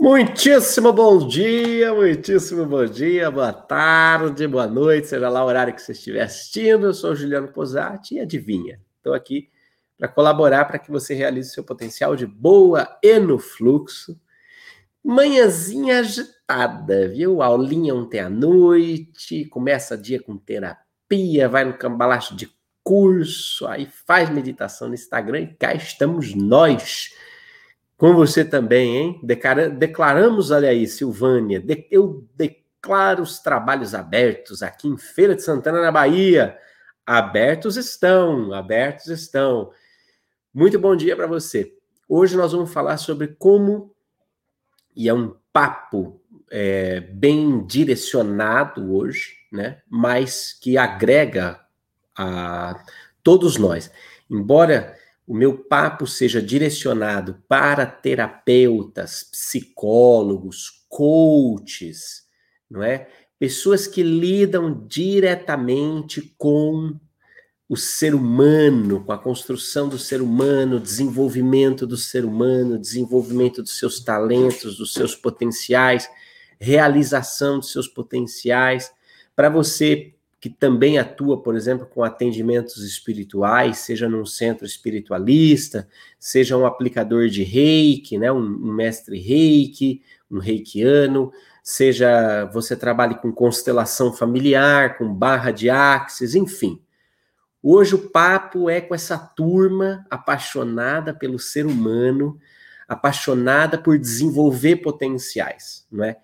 Muitíssimo 0.00 0.94
bom 0.94 1.28
dia, 1.28 1.92
muitíssimo 1.92 2.64
bom 2.64 2.86
dia, 2.86 3.30
boa 3.30 3.52
tarde, 3.52 4.48
boa 4.48 4.66
noite, 4.66 5.08
seja 5.08 5.28
lá 5.28 5.44
o 5.44 5.46
horário 5.46 5.74
que 5.74 5.82
você 5.82 5.92
estiver 5.92 6.22
assistindo. 6.22 6.86
Eu 6.86 6.94
sou 6.94 7.14
Juliano 7.14 7.48
Posati 7.48 8.14
e 8.14 8.20
adivinha, 8.20 8.80
estou 8.96 9.12
aqui 9.12 9.50
para 9.98 10.08
colaborar 10.08 10.64
para 10.64 10.78
que 10.78 10.90
você 10.90 11.12
realize 11.12 11.50
seu 11.50 11.62
potencial 11.62 12.16
de 12.16 12.24
boa 12.26 12.98
e 13.02 13.18
no 13.18 13.38
fluxo. 13.38 14.18
Manhãzinha 15.04 16.00
agitada, 16.00 17.06
viu? 17.06 17.42
Aulinha 17.42 17.94
ontem 17.94 18.20
à 18.20 18.30
noite, 18.30 19.44
começa 19.50 19.98
dia 19.98 20.18
com 20.18 20.34
terapia, 20.38 21.46
vai 21.46 21.66
no 21.66 21.76
cambalacho 21.76 22.34
de 22.34 22.50
curso, 22.82 23.66
aí 23.66 23.86
faz 24.06 24.30
meditação 24.30 24.88
no 24.88 24.94
Instagram 24.94 25.40
e 25.40 25.54
cá 25.56 25.74
estamos 25.74 26.34
nós 26.34 27.10
com 28.00 28.14
você 28.14 28.46
também, 28.46 28.96
hein? 28.96 29.20
Declara, 29.22 29.68
declaramos, 29.68 30.50
olha 30.50 30.70
aí, 30.70 30.86
Silvânia, 30.86 31.62
eu 31.90 32.26
declaro 32.34 33.22
os 33.22 33.40
trabalhos 33.40 33.94
abertos 33.94 34.62
aqui 34.62 34.88
em 34.88 34.96
Feira 34.96 35.36
de 35.36 35.42
Santana, 35.42 35.82
na 35.82 35.92
Bahia. 35.92 36.56
Abertos 37.04 37.76
estão, 37.76 38.54
abertos 38.54 39.08
estão. 39.08 39.70
Muito 40.52 40.78
bom 40.78 40.96
dia 40.96 41.14
para 41.14 41.26
você. 41.26 41.76
Hoje 42.08 42.38
nós 42.38 42.52
vamos 42.52 42.72
falar 42.72 42.96
sobre 42.96 43.36
como, 43.38 43.94
e 44.96 45.06
é 45.06 45.12
um 45.12 45.36
papo 45.52 46.22
é, 46.50 47.00
bem 47.00 47.66
direcionado 47.66 48.96
hoje, 48.96 49.34
né? 49.52 49.82
Mas 49.90 50.54
que 50.54 50.78
agrega 50.78 51.60
a 52.16 52.82
todos 53.22 53.58
nós. 53.58 53.92
Embora 54.30 54.96
o 55.30 55.34
meu 55.34 55.56
papo 55.56 56.08
seja 56.08 56.42
direcionado 56.42 57.40
para 57.46 57.86
terapeutas, 57.86 59.22
psicólogos, 59.22 60.84
coaches, 60.88 62.24
não 62.68 62.82
é? 62.82 63.06
Pessoas 63.38 63.86
que 63.86 64.02
lidam 64.02 64.84
diretamente 64.88 66.34
com 66.36 66.98
o 67.68 67.76
ser 67.76 68.12
humano, 68.12 69.04
com 69.04 69.12
a 69.12 69.18
construção 69.18 69.88
do 69.88 69.96
ser 69.96 70.20
humano, 70.20 70.80
desenvolvimento 70.80 71.86
do 71.86 71.96
ser 71.96 72.24
humano, 72.24 72.76
desenvolvimento 72.76 73.62
dos 73.62 73.78
seus 73.78 74.00
talentos, 74.00 74.78
dos 74.78 74.92
seus 74.92 75.14
potenciais, 75.14 76.10
realização 76.58 77.60
dos 77.60 77.70
seus 77.70 77.86
potenciais, 77.86 78.90
para 79.36 79.48
você 79.48 80.12
que 80.40 80.48
também 80.48 80.98
atua, 80.98 81.42
por 81.42 81.54
exemplo, 81.54 81.86
com 81.86 82.02
atendimentos 82.02 82.82
espirituais, 82.82 83.78
seja 83.78 84.08
num 84.08 84.24
centro 84.24 84.64
espiritualista, 84.64 85.86
seja 86.18 86.56
um 86.56 86.64
aplicador 86.64 87.28
de 87.28 87.42
reiki, 87.42 88.16
né, 88.16 88.32
um, 88.32 88.38
um 88.38 88.72
mestre 88.72 89.18
reiki, 89.18 90.02
um 90.30 90.38
reikiano, 90.38 91.30
seja 91.62 92.46
você 92.46 92.74
trabalhe 92.74 93.16
com 93.16 93.30
constelação 93.30 94.14
familiar, 94.14 94.96
com 94.96 95.12
barra 95.12 95.50
de 95.50 95.68
axis, 95.68 96.34
enfim. 96.34 96.80
Hoje 97.62 97.94
o 97.94 98.08
papo 98.08 98.70
é 98.70 98.80
com 98.80 98.94
essa 98.94 99.18
turma 99.18 100.06
apaixonada 100.08 101.12
pelo 101.12 101.38
ser 101.38 101.66
humano, 101.66 102.40
apaixonada 102.88 103.76
por 103.76 103.98
desenvolver 103.98 104.76
potenciais, 104.76 105.86
não 105.92 106.02
é? 106.02 106.16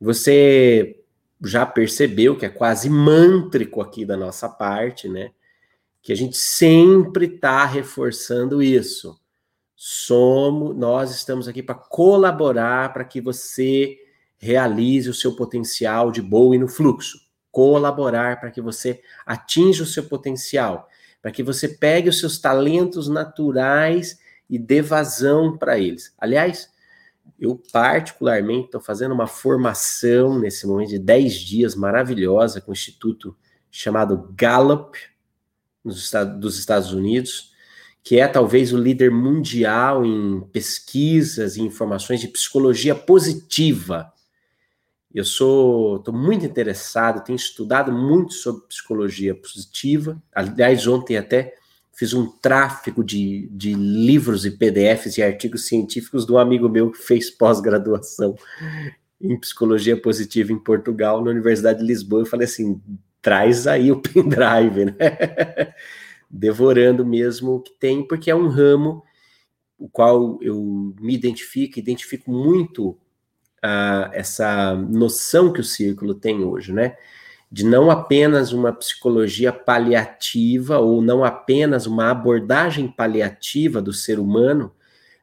Você 0.00 1.02
já 1.42 1.66
percebeu 1.66 2.36
que 2.36 2.46
é 2.46 2.48
quase 2.48 2.88
mântrico 2.88 3.80
aqui 3.80 4.04
da 4.04 4.16
nossa 4.16 4.48
parte, 4.48 5.08
né? 5.08 5.30
Que 6.02 6.12
a 6.12 6.16
gente 6.16 6.36
sempre 6.36 7.26
está 7.26 7.64
reforçando 7.64 8.62
isso. 8.62 9.18
Somos, 9.74 10.74
nós 10.76 11.10
estamos 11.10 11.46
aqui 11.46 11.62
para 11.62 11.74
colaborar 11.74 12.92
para 12.92 13.04
que 13.04 13.20
você 13.20 13.98
realize 14.38 15.08
o 15.08 15.14
seu 15.14 15.34
potencial 15.36 16.10
de 16.10 16.22
boa 16.22 16.54
e 16.54 16.58
no 16.58 16.68
fluxo. 16.68 17.18
Colaborar 17.50 18.40
para 18.40 18.50
que 18.50 18.60
você 18.60 19.00
atinja 19.24 19.82
o 19.82 19.86
seu 19.86 20.04
potencial, 20.04 20.88
para 21.20 21.30
que 21.30 21.42
você 21.42 21.68
pegue 21.68 22.08
os 22.08 22.20
seus 22.20 22.38
talentos 22.38 23.08
naturais 23.08 24.18
e 24.48 24.58
dê 24.58 24.80
vazão 24.80 25.56
para 25.56 25.78
eles. 25.78 26.14
Aliás, 26.18 26.70
eu, 27.38 27.60
particularmente, 27.72 28.66
estou 28.66 28.80
fazendo 28.80 29.12
uma 29.12 29.26
formação 29.26 30.38
nesse 30.38 30.66
momento 30.66 30.90
de 30.90 30.98
10 30.98 31.34
dias 31.34 31.74
maravilhosa 31.74 32.60
com 32.60 32.70
o 32.70 32.74
instituto 32.74 33.36
chamado 33.70 34.32
Gallup, 34.34 34.98
nos 35.84 36.10
dos 36.38 36.58
Estados 36.58 36.92
Unidos, 36.92 37.52
que 38.02 38.18
é 38.18 38.26
talvez 38.26 38.72
o 38.72 38.78
líder 38.78 39.10
mundial 39.10 40.04
em 40.04 40.40
pesquisas 40.52 41.56
e 41.56 41.62
informações 41.62 42.20
de 42.20 42.28
psicologia 42.28 42.94
positiva. 42.94 44.12
Eu 45.12 45.24
sou, 45.24 45.96
estou 45.96 46.14
muito 46.14 46.44
interessado, 46.44 47.24
tenho 47.24 47.36
estudado 47.36 47.90
muito 47.92 48.32
sobre 48.34 48.66
psicologia 48.66 49.34
positiva. 49.34 50.22
Aliás, 50.32 50.86
ontem 50.86 51.16
até 51.16 51.54
fiz 51.96 52.12
um 52.12 52.26
tráfego 52.26 53.02
de, 53.02 53.48
de 53.50 53.72
livros 53.72 54.44
e 54.44 54.50
PDFs 54.50 55.16
e 55.16 55.22
artigos 55.22 55.66
científicos 55.66 56.26
de 56.26 56.32
um 56.32 56.38
amigo 56.38 56.68
meu 56.68 56.90
que 56.90 56.98
fez 56.98 57.30
pós-graduação 57.30 58.36
em 59.18 59.40
psicologia 59.40 59.96
positiva 60.00 60.52
em 60.52 60.58
Portugal, 60.58 61.24
na 61.24 61.30
Universidade 61.30 61.78
de 61.78 61.86
Lisboa. 61.86 62.20
Eu 62.20 62.26
falei 62.26 62.44
assim: 62.44 62.80
traz 63.22 63.66
aí 63.66 63.90
o 63.90 63.96
pendrive, 64.02 64.84
né? 64.84 64.94
Devorando 66.28 67.04
mesmo 67.04 67.54
o 67.54 67.60
que 67.60 67.72
tem, 67.72 68.06
porque 68.06 68.30
é 68.30 68.36
um 68.36 68.48
ramo 68.48 69.02
o 69.78 69.88
qual 69.88 70.38
eu 70.42 70.94
me 71.00 71.14
identifico, 71.14 71.78
identifico 71.78 72.30
muito 72.30 72.90
uh, 73.64 74.08
essa 74.12 74.74
noção 74.74 75.52
que 75.52 75.60
o 75.60 75.64
círculo 75.64 76.14
tem 76.14 76.44
hoje, 76.44 76.72
né? 76.72 76.96
De 77.50 77.64
não 77.64 77.90
apenas 77.90 78.52
uma 78.52 78.72
psicologia 78.72 79.52
paliativa 79.52 80.78
ou 80.78 81.00
não 81.00 81.24
apenas 81.24 81.86
uma 81.86 82.10
abordagem 82.10 82.88
paliativa 82.88 83.80
do 83.80 83.92
ser 83.92 84.18
humano, 84.18 84.72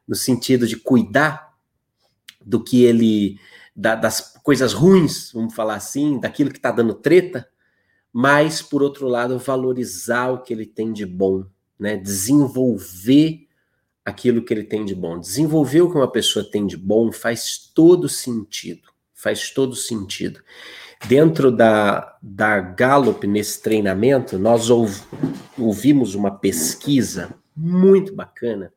no 0.06 0.14
sentido 0.14 0.66
de 0.66 0.76
cuidar 0.76 1.54
do 2.44 2.62
que 2.62 2.84
ele, 2.84 3.38
da, 3.74 3.94
das 3.94 4.34
coisas 4.42 4.72
ruins, 4.72 5.32
vamos 5.32 5.54
falar 5.54 5.76
assim, 5.76 6.18
daquilo 6.18 6.50
que 6.50 6.58
está 6.58 6.70
dando 6.70 6.94
treta, 6.94 7.48
mas, 8.12 8.62
por 8.62 8.82
outro 8.82 9.08
lado, 9.08 9.38
valorizar 9.38 10.30
o 10.30 10.42
que 10.42 10.52
ele 10.52 10.66
tem 10.66 10.92
de 10.92 11.04
bom, 11.04 11.44
né? 11.78 11.96
desenvolver 11.96 13.48
aquilo 14.04 14.44
que 14.44 14.54
ele 14.54 14.64
tem 14.64 14.84
de 14.84 14.94
bom. 14.94 15.18
Desenvolver 15.18 15.80
o 15.82 15.90
que 15.90 15.96
uma 15.96 16.10
pessoa 16.10 16.48
tem 16.48 16.66
de 16.66 16.76
bom 16.76 17.10
faz 17.10 17.58
todo 17.74 18.08
sentido, 18.08 18.88
faz 19.12 19.50
todo 19.50 19.74
sentido. 19.74 20.40
Dentro 21.06 21.52
da, 21.52 22.16
da 22.22 22.58
Gallup, 22.60 23.26
nesse 23.26 23.60
treinamento, 23.60 24.38
nós 24.38 24.70
ouvimos 25.58 26.14
uma 26.14 26.30
pesquisa 26.30 27.34
muito 27.54 28.14
bacana 28.14 28.72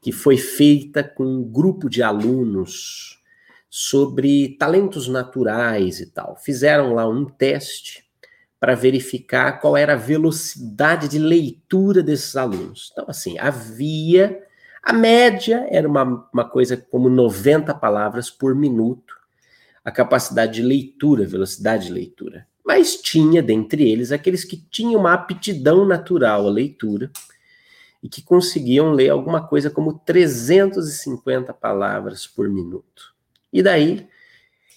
que 0.00 0.12
foi 0.12 0.36
feita 0.36 1.02
com 1.02 1.24
um 1.24 1.42
grupo 1.42 1.90
de 1.90 2.02
alunos 2.04 3.20
sobre 3.68 4.56
talentos 4.58 5.08
naturais 5.08 5.98
e 5.98 6.06
tal. 6.06 6.36
Fizeram 6.36 6.94
lá 6.94 7.08
um 7.08 7.24
teste 7.24 8.04
para 8.60 8.76
verificar 8.76 9.60
qual 9.60 9.76
era 9.76 9.94
a 9.94 9.96
velocidade 9.96 11.08
de 11.08 11.18
leitura 11.18 12.00
desses 12.00 12.36
alunos. 12.36 12.90
Então, 12.92 13.06
assim, 13.08 13.38
havia. 13.40 14.40
A 14.80 14.92
média 14.92 15.66
era 15.68 15.88
uma, 15.88 16.28
uma 16.32 16.48
coisa 16.48 16.76
como 16.76 17.08
90 17.08 17.74
palavras 17.74 18.30
por 18.30 18.54
minuto 18.54 19.23
a 19.84 19.90
capacidade 19.90 20.54
de 20.54 20.62
leitura, 20.62 21.26
velocidade 21.26 21.86
de 21.86 21.92
leitura. 21.92 22.46
Mas 22.64 22.96
tinha 22.96 23.42
dentre 23.42 23.88
eles 23.88 24.10
aqueles 24.10 24.42
que 24.44 24.56
tinham 24.56 25.00
uma 25.00 25.12
aptidão 25.12 25.84
natural 25.84 26.46
à 26.46 26.50
leitura 26.50 27.10
e 28.02 28.08
que 28.08 28.22
conseguiam 28.22 28.92
ler 28.92 29.10
alguma 29.10 29.46
coisa 29.46 29.70
como 29.70 29.98
350 29.98 31.52
palavras 31.52 32.26
por 32.26 32.48
minuto. 32.48 33.14
E 33.52 33.62
daí 33.62 34.08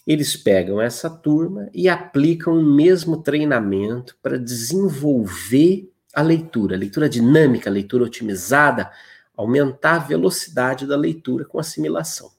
eles 0.06 0.36
pegam 0.36 0.82
essa 0.82 1.10
turma 1.10 1.70
e 1.74 1.90
aplicam 1.90 2.58
o 2.58 2.64
mesmo 2.64 3.22
treinamento 3.22 4.18
para 4.22 4.38
desenvolver 4.38 5.92
a 6.14 6.22
leitura, 6.22 6.76
a 6.76 6.80
leitura 6.80 7.10
dinâmica, 7.10 7.70
a 7.70 7.74
leitura 7.74 8.06
otimizada, 8.06 8.90
aumentar 9.36 9.96
a 9.96 10.00
velocidade 10.00 10.88
da 10.88 10.96
leitura 10.96 11.46
com 11.46 11.60
assimilação. 11.60 12.32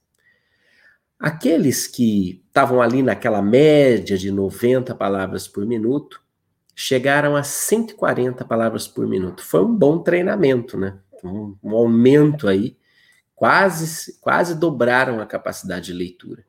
Aqueles 1.19 1.87
que 1.87 2.45
estavam 2.47 2.81
ali 2.81 3.03
naquela 3.03 3.43
média 3.43 4.17
de 4.17 4.31
90 4.31 4.95
palavras 4.95 5.49
por 5.49 5.67
minuto 5.67 6.23
chegaram 6.75 7.35
a 7.35 7.43
140 7.43 8.45
palavras 8.45 8.87
por 8.87 9.05
minuto. 9.05 9.43
Foi 9.43 9.65
um 9.65 9.75
bom 9.75 9.99
treinamento, 9.99 10.79
né? 10.79 10.97
Um, 11.25 11.57
um 11.61 11.75
aumento 11.75 12.47
aí, 12.47 12.77
quase, 13.35 14.17
quase 14.21 14.55
dobraram 14.55 15.21
a 15.21 15.27
capacidade 15.27 15.87
de 15.87 15.93
leitura. 15.93 16.45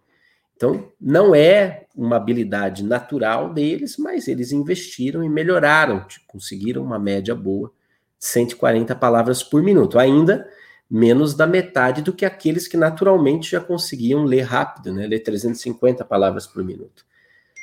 Então, 0.55 0.91
não 1.01 1.33
é 1.33 1.85
uma 1.95 2.17
habilidade 2.17 2.83
natural 2.83 3.51
deles, 3.51 3.97
mas 3.97 4.27
eles 4.27 4.51
investiram 4.51 5.23
e 5.23 5.29
melhoraram, 5.29 6.05
conseguiram 6.27 6.83
uma 6.83 6.99
média 6.99 7.33
boa, 7.33 7.73
140 8.19 8.93
palavras 8.95 9.41
por 9.41 9.63
minuto. 9.63 9.97
Ainda 9.97 10.47
menos 10.89 11.35
da 11.35 11.45
metade 11.45 12.01
do 12.01 12.13
que 12.13 12.25
aqueles 12.25 12.67
que 12.67 12.75
naturalmente 12.75 13.51
já 13.51 13.61
conseguiam 13.61 14.23
ler 14.23 14.41
rápido, 14.41 14.91
né? 14.91 15.05
Ler 15.05 15.19
350 15.19 16.03
palavras 16.03 16.47
por 16.47 16.63
minuto. 16.63 17.05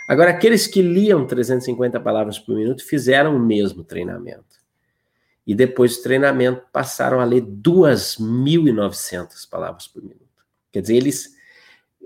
Agora, 0.09 0.31
aqueles 0.31 0.69
que 0.69 0.81
liam 0.81 1.27
350 1.27 1.99
palavras 1.99 2.39
por 2.39 2.55
minuto 2.55 2.85
fizeram 2.85 3.35
o 3.35 3.41
mesmo 3.41 3.83
treinamento. 3.83 4.45
E 5.45 5.55
depois 5.55 5.97
do 5.97 6.05
treinamento 6.05 6.63
passaram 6.73 7.19
a 7.19 7.25
ler 7.25 7.43
2.900 7.43 9.49
palavras 9.51 9.89
por 9.89 10.03
minuto. 10.03 10.21
Quer 10.71 10.83
dizer, 10.83 10.95
eles 10.95 11.35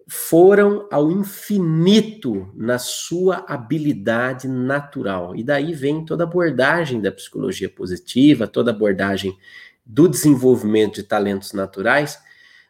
foram 0.08 0.88
ao 0.90 1.10
infinito 1.10 2.50
na 2.54 2.78
sua 2.78 3.44
habilidade 3.46 4.48
natural. 4.48 5.36
E 5.36 5.42
daí 5.42 5.72
vem 5.72 6.04
toda 6.04 6.24
a 6.24 6.26
abordagem 6.26 7.00
da 7.00 7.12
psicologia 7.12 7.68
positiva, 7.68 8.46
toda 8.46 8.70
a 8.70 8.74
abordagem 8.74 9.36
do 9.84 10.08
desenvolvimento 10.08 10.96
de 10.96 11.02
talentos 11.02 11.52
naturais, 11.52 12.18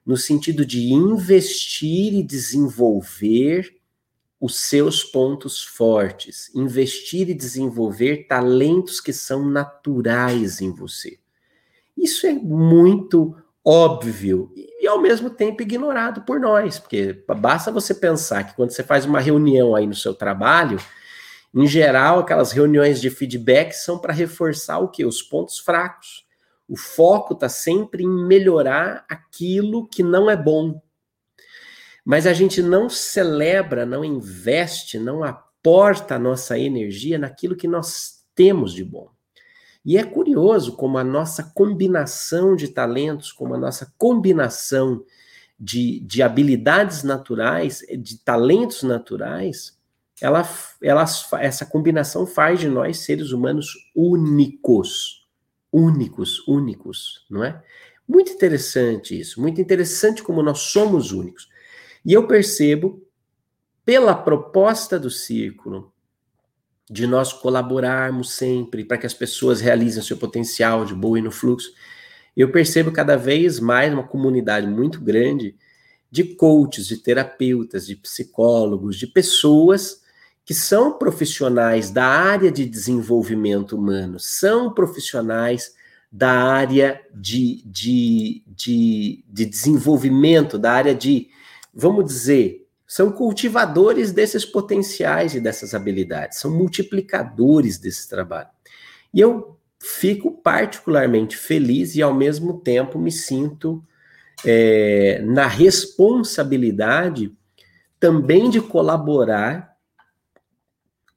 no 0.04 0.16
sentido 0.16 0.64
de 0.64 0.92
investir 0.92 2.14
e 2.14 2.22
desenvolver 2.22 3.80
os 4.40 4.56
seus 4.56 5.04
pontos 5.04 5.62
fortes, 5.62 6.50
investir 6.54 7.28
e 7.28 7.34
desenvolver 7.34 8.26
talentos 8.26 9.00
que 9.00 9.12
são 9.12 9.44
naturais 9.44 10.60
em 10.62 10.70
você. 10.70 11.18
Isso 11.96 12.26
é 12.26 12.32
muito 12.32 13.36
óbvio 13.62 14.50
e 14.56 14.86
ao 14.86 15.00
mesmo 15.00 15.28
tempo 15.28 15.60
ignorado 15.60 16.22
por 16.22 16.40
nós, 16.40 16.78
porque 16.78 17.22
basta 17.38 17.70
você 17.70 17.94
pensar 17.94 18.44
que 18.44 18.56
quando 18.56 18.70
você 18.70 18.82
faz 18.82 19.04
uma 19.04 19.20
reunião 19.20 19.76
aí 19.76 19.86
no 19.86 19.94
seu 19.94 20.14
trabalho, 20.14 20.80
em 21.54 21.66
geral, 21.66 22.20
aquelas 22.20 22.52
reuniões 22.52 23.00
de 23.00 23.10
feedback 23.10 23.72
são 23.72 23.98
para 23.98 24.14
reforçar 24.14 24.78
o 24.78 24.88
que? 24.88 25.04
Os 25.04 25.20
pontos 25.20 25.58
fracos. 25.58 26.24
O 26.70 26.76
foco 26.76 27.34
está 27.34 27.48
sempre 27.48 28.04
em 28.04 28.08
melhorar 28.08 29.04
aquilo 29.08 29.88
que 29.88 30.04
não 30.04 30.30
é 30.30 30.36
bom. 30.36 30.80
Mas 32.04 32.28
a 32.28 32.32
gente 32.32 32.62
não 32.62 32.88
celebra, 32.88 33.84
não 33.84 34.04
investe, 34.04 34.96
não 34.96 35.24
aporta 35.24 36.14
a 36.14 36.18
nossa 36.18 36.56
energia 36.56 37.18
naquilo 37.18 37.56
que 37.56 37.66
nós 37.66 38.24
temos 38.36 38.72
de 38.72 38.84
bom. 38.84 39.10
E 39.84 39.98
é 39.98 40.04
curioso 40.04 40.76
como 40.76 40.96
a 40.96 41.02
nossa 41.02 41.42
combinação 41.56 42.54
de 42.54 42.68
talentos, 42.68 43.32
como 43.32 43.52
a 43.54 43.58
nossa 43.58 43.92
combinação 43.98 45.04
de, 45.58 45.98
de 45.98 46.22
habilidades 46.22 47.02
naturais, 47.02 47.84
de 47.98 48.18
talentos 48.18 48.84
naturais, 48.84 49.76
ela, 50.20 50.48
ela, 50.80 51.04
essa 51.40 51.66
combinação 51.66 52.28
faz 52.28 52.60
de 52.60 52.68
nós 52.68 52.98
seres 52.98 53.32
humanos 53.32 53.74
únicos 53.92 55.19
únicos, 55.72 56.46
únicos, 56.46 57.26
não 57.30 57.44
é? 57.44 57.62
Muito 58.06 58.32
interessante 58.32 59.18
isso, 59.18 59.40
muito 59.40 59.60
interessante 59.60 60.22
como 60.22 60.42
nós 60.42 60.58
somos 60.60 61.12
únicos. 61.12 61.48
E 62.04 62.12
eu 62.12 62.26
percebo, 62.26 63.06
pela 63.84 64.14
proposta 64.14 64.98
do 64.98 65.10
círculo, 65.10 65.92
de 66.90 67.06
nós 67.06 67.32
colaborarmos 67.32 68.32
sempre 68.32 68.84
para 68.84 68.98
que 68.98 69.06
as 69.06 69.14
pessoas 69.14 69.60
realizem 69.60 70.02
seu 70.02 70.16
potencial 70.16 70.84
de 70.84 70.92
boa 70.92 71.18
e 71.18 71.22
no 71.22 71.30
fluxo, 71.30 71.72
eu 72.36 72.50
percebo 72.50 72.90
cada 72.90 73.16
vez 73.16 73.60
mais 73.60 73.92
uma 73.92 74.06
comunidade 74.06 74.66
muito 74.66 75.00
grande 75.00 75.54
de 76.10 76.24
coaches, 76.34 76.88
de 76.88 76.96
terapeutas, 76.96 77.86
de 77.86 77.94
psicólogos, 77.94 78.96
de 78.96 79.06
pessoas 79.06 80.00
que 80.44 80.54
são 80.54 80.98
profissionais 80.98 81.90
da 81.90 82.04
área 82.04 82.50
de 82.50 82.66
desenvolvimento 82.66 83.76
humano, 83.76 84.18
são 84.18 84.72
profissionais 84.72 85.74
da 86.10 86.30
área 86.30 87.00
de, 87.14 87.62
de, 87.64 88.42
de, 88.46 89.24
de 89.28 89.44
desenvolvimento, 89.46 90.58
da 90.58 90.72
área 90.72 90.94
de, 90.94 91.28
vamos 91.72 92.04
dizer, 92.04 92.66
são 92.86 93.12
cultivadores 93.12 94.10
desses 94.10 94.44
potenciais 94.44 95.34
e 95.34 95.40
dessas 95.40 95.74
habilidades, 95.74 96.38
são 96.38 96.50
multiplicadores 96.50 97.78
desse 97.78 98.08
trabalho. 98.08 98.48
E 99.14 99.20
eu 99.20 99.56
fico 99.78 100.32
particularmente 100.32 101.36
feliz 101.36 101.94
e, 101.94 102.02
ao 102.02 102.12
mesmo 102.12 102.58
tempo, 102.58 102.98
me 102.98 103.12
sinto 103.12 103.82
é, 104.44 105.22
na 105.24 105.46
responsabilidade 105.46 107.32
também 108.00 108.50
de 108.50 108.60
colaborar 108.60 109.69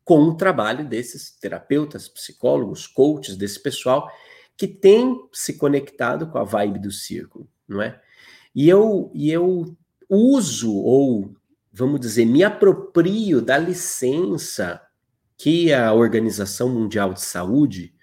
com 0.04 0.22
o 0.24 0.36
trabalho 0.36 0.88
desses 0.88 1.32
terapeutas, 1.32 2.08
psicólogos, 2.08 2.88
coaches, 2.88 3.38
desse 3.38 3.62
pessoal 3.62 4.10
que 4.58 4.68
tem 4.68 5.18
se 5.32 5.58
conectado 5.58 6.28
com 6.28 6.38
a 6.38 6.44
vibe 6.44 6.80
do 6.80 6.92
círculo, 6.92 7.48
não 7.68 7.82
é? 7.82 8.00
E 8.54 8.70
eu, 8.70 9.12
e 9.14 9.32
eu 9.32 9.76
uso, 10.10 10.76
ou 10.76 11.34
vamos 11.72 12.00
dizer, 12.00 12.26
me 12.26 12.44
aproprio 12.44 13.42
da 13.42 13.58
licença 13.58 14.80
que 15.36 15.74
a 15.74 15.92
Organização 15.92 16.70
Mundial 16.70 17.14
de 17.14 17.22
Saúde, 17.22 17.96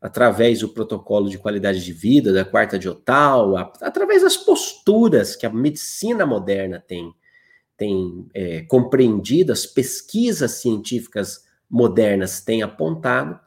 através 0.00 0.60
do 0.60 0.68
protocolo 0.68 1.28
de 1.28 1.38
qualidade 1.38 1.84
de 1.84 1.92
vida, 1.92 2.32
da 2.32 2.44
quarta 2.44 2.78
de 2.78 2.88
Ottawa, 2.88 3.72
através 3.80 4.22
das 4.22 4.36
posturas 4.36 5.34
que 5.34 5.44
a 5.44 5.50
medicina 5.50 6.24
moderna 6.24 6.82
tem 6.86 7.12
tem 7.80 8.26
é, 8.34 8.60
compreendido, 8.64 9.52
as 9.52 9.64
pesquisas 9.64 10.50
científicas 10.60 11.46
modernas 11.68 12.42
têm 12.42 12.62
apontado, 12.62 13.40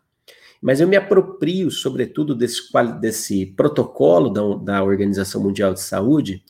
mas 0.59 0.81
eu 0.81 0.87
me 0.87 0.97
aproprio, 0.97 1.69
sobretudo, 1.69 2.33
desse, 2.33 2.63
desse 2.99 3.45
protocolo 3.45 4.31
da, 4.31 4.73
da 4.73 4.83
Organização 4.83 5.43
Mundial 5.43 5.75
de 5.75 5.81
Saúde 5.81 6.43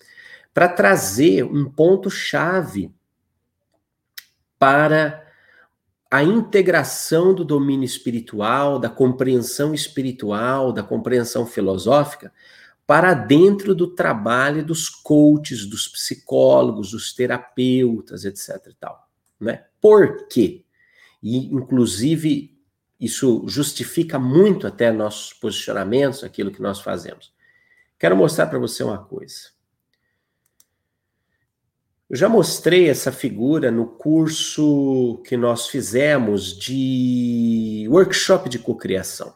para 0.53 0.69
trazer 0.69 1.44
um 1.44 1.69
ponto-chave 1.69 2.89
para 4.57 5.21
a 6.09 6.24
integração 6.24 7.33
do 7.33 7.44
domínio 7.44 7.86
espiritual, 7.86 8.79
da 8.79 8.89
compreensão 8.89 9.74
espiritual, 9.74 10.71
da 10.71 10.83
compreensão 10.83 11.45
filosófica, 11.45 12.31
para 12.85 13.13
dentro 13.13 13.74
do 13.74 13.88
trabalho 13.88 14.63
dos 14.65 14.89
coaches, 14.89 15.65
dos 15.65 15.88
psicólogos, 15.88 16.91
dos 16.91 17.13
terapeutas, 17.13 18.25
etc 18.25 18.68
e 18.68 18.74
tal, 18.75 19.09
né? 19.39 19.65
Por 19.81 20.27
quê? 20.27 20.65
E 21.21 21.38
inclusive 21.47 22.53
isso 23.00 23.44
justifica 23.47 24.18
muito 24.18 24.68
até 24.68 24.91
nossos 24.91 25.33
posicionamentos, 25.33 26.24
aquilo 26.24 26.51
que 26.51 26.62
nós 26.62 26.80
fazemos. 26.80 27.33
Quero 27.97 28.15
mostrar 28.15 28.47
para 28.47 28.59
você 28.59 28.83
uma 28.83 28.97
coisa. 28.97 29.51
Eu 32.10 32.17
já 32.17 32.29
mostrei 32.29 32.89
essa 32.89 33.12
figura 33.12 33.72
no 33.72 33.88
curso 33.88 35.22
que 35.25 35.36
nós 35.36 35.67
fizemos 35.67 36.58
de 36.58 37.88
workshop 37.89 38.50
de 38.50 38.60
cocriação. 38.60 39.34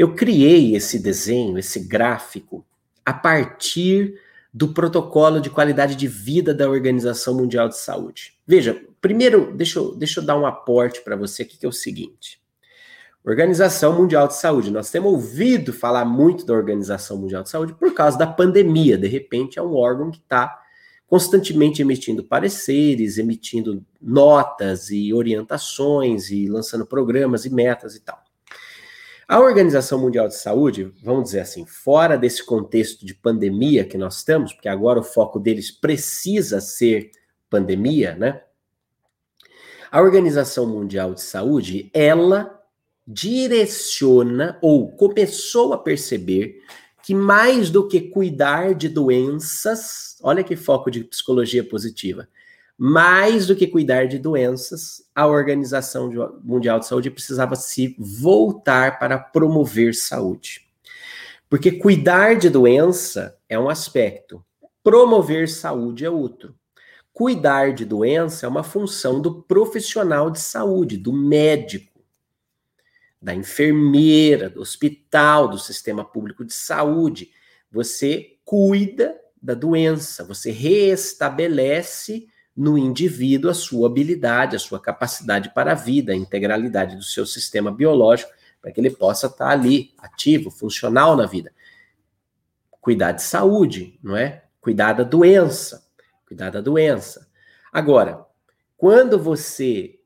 Eu 0.00 0.14
criei 0.14 0.74
esse 0.74 0.98
desenho, 0.98 1.58
esse 1.58 1.78
gráfico, 1.78 2.64
a 3.04 3.12
partir 3.12 4.18
do 4.50 4.72
protocolo 4.72 5.42
de 5.42 5.50
qualidade 5.50 5.94
de 5.94 6.08
vida 6.08 6.54
da 6.54 6.70
Organização 6.70 7.34
Mundial 7.34 7.68
de 7.68 7.76
Saúde. 7.76 8.32
Veja, 8.46 8.82
primeiro, 8.98 9.54
deixa 9.54 9.78
eu, 9.78 9.94
deixa 9.94 10.20
eu 10.20 10.24
dar 10.24 10.38
um 10.38 10.46
aporte 10.46 11.02
para 11.02 11.16
você 11.16 11.42
aqui, 11.42 11.58
que 11.58 11.66
é 11.66 11.68
o 11.68 11.72
seguinte. 11.72 12.40
Organização 13.22 13.92
Mundial 13.92 14.26
de 14.26 14.36
Saúde. 14.36 14.70
Nós 14.70 14.90
temos 14.90 15.12
ouvido 15.12 15.70
falar 15.70 16.06
muito 16.06 16.46
da 16.46 16.54
Organização 16.54 17.18
Mundial 17.18 17.42
de 17.42 17.50
Saúde 17.50 17.74
por 17.74 17.92
causa 17.92 18.16
da 18.16 18.26
pandemia. 18.26 18.96
De 18.96 19.06
repente, 19.06 19.58
é 19.58 19.62
um 19.62 19.76
órgão 19.76 20.10
que 20.10 20.16
está 20.16 20.62
constantemente 21.06 21.82
emitindo 21.82 22.24
pareceres, 22.24 23.18
emitindo 23.18 23.84
notas 24.00 24.88
e 24.90 25.12
orientações 25.12 26.30
e 26.30 26.46
lançando 26.46 26.86
programas 26.86 27.44
e 27.44 27.50
metas 27.50 27.94
e 27.94 28.00
tal. 28.00 28.29
A 29.30 29.38
Organização 29.38 29.96
Mundial 30.00 30.26
de 30.26 30.34
Saúde, 30.34 30.92
vamos 31.04 31.26
dizer 31.26 31.38
assim, 31.38 31.64
fora 31.64 32.18
desse 32.18 32.44
contexto 32.44 33.06
de 33.06 33.14
pandemia 33.14 33.84
que 33.84 33.96
nós 33.96 34.16
estamos, 34.16 34.52
porque 34.52 34.68
agora 34.68 34.98
o 34.98 35.04
foco 35.04 35.38
deles 35.38 35.70
precisa 35.70 36.60
ser 36.60 37.12
pandemia, 37.48 38.16
né? 38.16 38.42
A 39.88 40.02
Organização 40.02 40.66
Mundial 40.66 41.14
de 41.14 41.22
Saúde, 41.22 41.92
ela 41.94 42.60
direciona 43.06 44.58
ou 44.60 44.90
começou 44.96 45.72
a 45.74 45.78
perceber 45.78 46.60
que 47.00 47.14
mais 47.14 47.70
do 47.70 47.86
que 47.86 48.00
cuidar 48.00 48.74
de 48.74 48.88
doenças, 48.88 50.18
olha 50.24 50.42
que 50.42 50.56
foco 50.56 50.90
de 50.90 51.04
psicologia 51.04 51.62
positiva, 51.62 52.28
mais 52.82 53.46
do 53.46 53.54
que 53.54 53.66
cuidar 53.66 54.08
de 54.08 54.18
doenças, 54.18 55.04
a 55.14 55.26
Organização 55.26 56.10
Mundial 56.42 56.78
de 56.78 56.86
Saúde 56.86 57.10
precisava 57.10 57.54
se 57.54 57.94
voltar 57.98 58.98
para 58.98 59.18
promover 59.18 59.94
saúde. 59.94 60.66
Porque 61.46 61.72
cuidar 61.72 62.38
de 62.38 62.48
doença 62.48 63.36
é 63.50 63.58
um 63.58 63.68
aspecto, 63.68 64.42
promover 64.82 65.46
saúde 65.46 66.06
é 66.06 66.10
outro. 66.10 66.54
Cuidar 67.12 67.74
de 67.74 67.84
doença 67.84 68.46
é 68.46 68.48
uma 68.48 68.62
função 68.62 69.20
do 69.20 69.42
profissional 69.42 70.30
de 70.30 70.40
saúde, 70.40 70.96
do 70.96 71.12
médico, 71.12 72.00
da 73.20 73.34
enfermeira, 73.34 74.48
do 74.48 74.62
hospital, 74.62 75.48
do 75.48 75.58
sistema 75.58 76.02
público 76.02 76.46
de 76.46 76.54
saúde, 76.54 77.30
você 77.70 78.38
cuida 78.42 79.20
da 79.42 79.52
doença, 79.52 80.24
você 80.24 80.50
reestabelece 80.50 82.29
no 82.56 82.76
indivíduo 82.76 83.50
a 83.50 83.54
sua 83.54 83.88
habilidade, 83.88 84.56
a 84.56 84.58
sua 84.58 84.80
capacidade 84.80 85.52
para 85.54 85.72
a 85.72 85.74
vida, 85.74 86.12
a 86.12 86.16
integralidade 86.16 86.96
do 86.96 87.02
seu 87.02 87.24
sistema 87.24 87.70
biológico, 87.70 88.32
para 88.60 88.70
que 88.70 88.80
ele 88.80 88.90
possa 88.90 89.26
estar 89.26 89.48
ali, 89.48 89.94
ativo, 89.98 90.50
funcional 90.50 91.16
na 91.16 91.26
vida. 91.26 91.52
Cuidar 92.80 93.12
de 93.12 93.22
saúde, 93.22 93.98
não 94.02 94.16
é? 94.16 94.44
Cuidar 94.60 94.92
da 94.92 95.04
doença. 95.04 95.86
Cuidar 96.26 96.50
da 96.50 96.60
doença. 96.60 97.28
Agora, 97.72 98.26
quando 98.76 99.18
você 99.18 100.00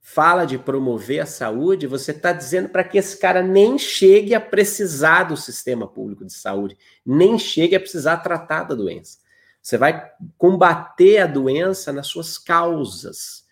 fala 0.00 0.44
de 0.44 0.58
promover 0.58 1.20
a 1.20 1.26
saúde, 1.26 1.86
você 1.86 2.10
está 2.10 2.30
dizendo 2.30 2.68
para 2.68 2.84
que 2.84 2.98
esse 2.98 3.18
cara 3.18 3.42
nem 3.42 3.78
chegue 3.78 4.34
a 4.34 4.40
precisar 4.40 5.24
do 5.24 5.36
sistema 5.36 5.88
público 5.88 6.26
de 6.26 6.32
saúde, 6.32 6.76
nem 7.04 7.38
chegue 7.38 7.74
a 7.74 7.80
precisar 7.80 8.18
tratar 8.18 8.64
da 8.64 8.74
doença. 8.74 9.18
Você 9.64 9.78
vai 9.78 10.12
combater 10.36 11.18
a 11.18 11.26
doença 11.26 11.90
nas 11.92 12.06
suas 12.06 12.36
causas. 12.36 13.46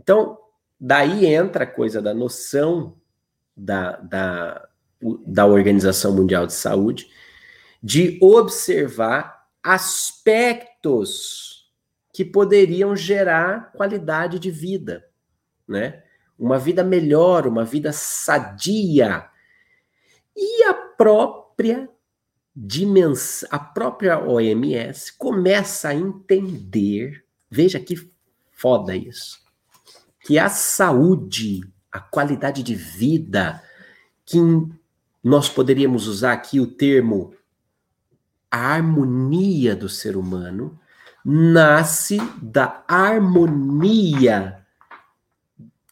Então, 0.00 0.38
daí 0.78 1.26
entra 1.26 1.64
a 1.64 1.66
coisa 1.66 2.00
da 2.00 2.14
noção 2.14 2.96
da, 3.56 3.96
da, 3.96 4.68
da 5.26 5.46
Organização 5.46 6.14
Mundial 6.14 6.46
de 6.46 6.52
Saúde 6.52 7.10
de 7.82 8.18
observar 8.22 9.48
aspectos 9.62 10.86
que 12.12 12.24
poderiam 12.24 12.94
gerar 12.94 13.72
qualidade 13.72 14.38
de 14.38 14.50
vida 14.50 15.04
né? 15.66 16.02
Uma 16.38 16.58
vida 16.58 16.84
melhor, 16.84 17.46
uma 17.46 17.64
vida 17.64 17.92
sadia. 17.92 19.28
E 20.36 20.64
a 20.64 20.74
própria 20.74 21.88
a 23.50 23.58
própria 23.58 24.18
OMS 24.18 25.12
começa 25.18 25.88
a 25.88 25.94
entender, 25.94 27.24
veja 27.50 27.78
que 27.78 28.10
foda 28.52 28.96
isso, 28.96 29.40
que 30.20 30.38
a 30.38 30.48
saúde, 30.48 31.60
a 31.92 32.00
qualidade 32.00 32.62
de 32.62 32.74
vida, 32.74 33.62
que 34.24 34.38
nós 35.22 35.48
poderíamos 35.48 36.06
usar 36.06 36.32
aqui 36.32 36.58
o 36.58 36.66
termo 36.66 37.34
a 38.50 38.74
harmonia 38.74 39.76
do 39.76 39.88
ser 39.88 40.16
humano, 40.16 40.78
nasce 41.24 42.18
da 42.40 42.84
harmonia 42.88 44.64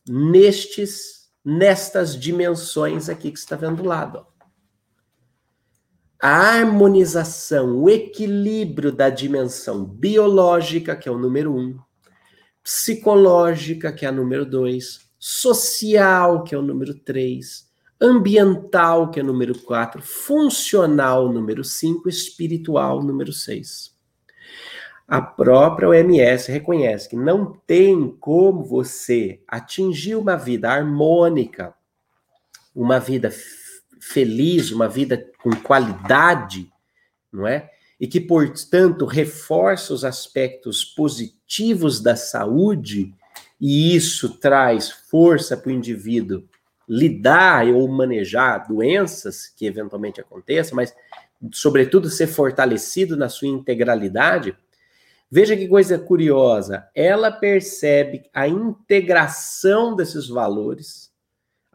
nestes 0.08 1.24
nestas 1.44 2.18
dimensões 2.18 3.10
aqui 3.10 3.30
que 3.30 3.38
está 3.38 3.54
vendo 3.54 3.82
do 3.82 3.88
lado. 3.88 4.18
Ó. 4.18 4.33
A 6.26 6.60
harmonização, 6.60 7.82
o 7.82 7.90
equilíbrio 7.90 8.90
da 8.90 9.10
dimensão 9.10 9.84
biológica, 9.84 10.96
que 10.96 11.06
é 11.06 11.12
o 11.12 11.18
número 11.18 11.54
um, 11.54 11.78
psicológica, 12.62 13.92
que 13.92 14.06
é 14.06 14.08
a 14.08 14.12
número 14.12 14.46
dois, 14.46 15.00
social, 15.18 16.42
que 16.42 16.54
é 16.54 16.58
o 16.58 16.62
número 16.62 16.94
três, 16.94 17.70
ambiental, 18.00 19.10
que 19.10 19.20
é 19.20 19.22
o 19.22 19.26
número 19.26 19.54
quatro, 19.64 20.00
funcional, 20.00 21.30
número 21.30 21.62
cinco, 21.62 22.08
espiritual, 22.08 23.02
número 23.02 23.30
seis. 23.30 23.94
A 25.06 25.20
própria 25.20 25.90
OMS 25.90 26.50
reconhece 26.50 27.06
que 27.06 27.16
não 27.16 27.52
tem 27.66 28.16
como 28.18 28.64
você 28.64 29.42
atingir 29.46 30.14
uma 30.14 30.36
vida 30.36 30.70
harmônica, 30.70 31.74
uma 32.74 32.98
vida 32.98 33.30
feliz, 34.08 34.70
uma 34.70 34.88
vida 34.88 35.24
com 35.42 35.50
qualidade, 35.50 36.70
não 37.32 37.46
é? 37.46 37.70
E 38.00 38.06
que, 38.06 38.20
portanto, 38.20 39.04
reforça 39.04 39.94
os 39.94 40.04
aspectos 40.04 40.84
positivos 40.84 42.00
da 42.00 42.16
saúde, 42.16 43.14
e 43.60 43.94
isso 43.94 44.38
traz 44.38 44.90
força 44.90 45.56
para 45.56 45.68
o 45.68 45.72
indivíduo 45.72 46.44
lidar 46.88 47.66
ou 47.68 47.88
manejar 47.88 48.66
doenças 48.68 49.46
que 49.46 49.64
eventualmente 49.64 50.20
aconteçam, 50.20 50.76
mas, 50.76 50.94
sobretudo, 51.52 52.10
ser 52.10 52.26
fortalecido 52.26 53.16
na 53.16 53.28
sua 53.28 53.48
integralidade 53.48 54.56
Veja 55.34 55.56
que 55.56 55.66
coisa 55.66 55.98
curiosa. 55.98 56.88
Ela 56.94 57.32
percebe 57.32 58.22
a 58.32 58.46
integração 58.46 59.96
desses 59.96 60.28
valores, 60.28 61.03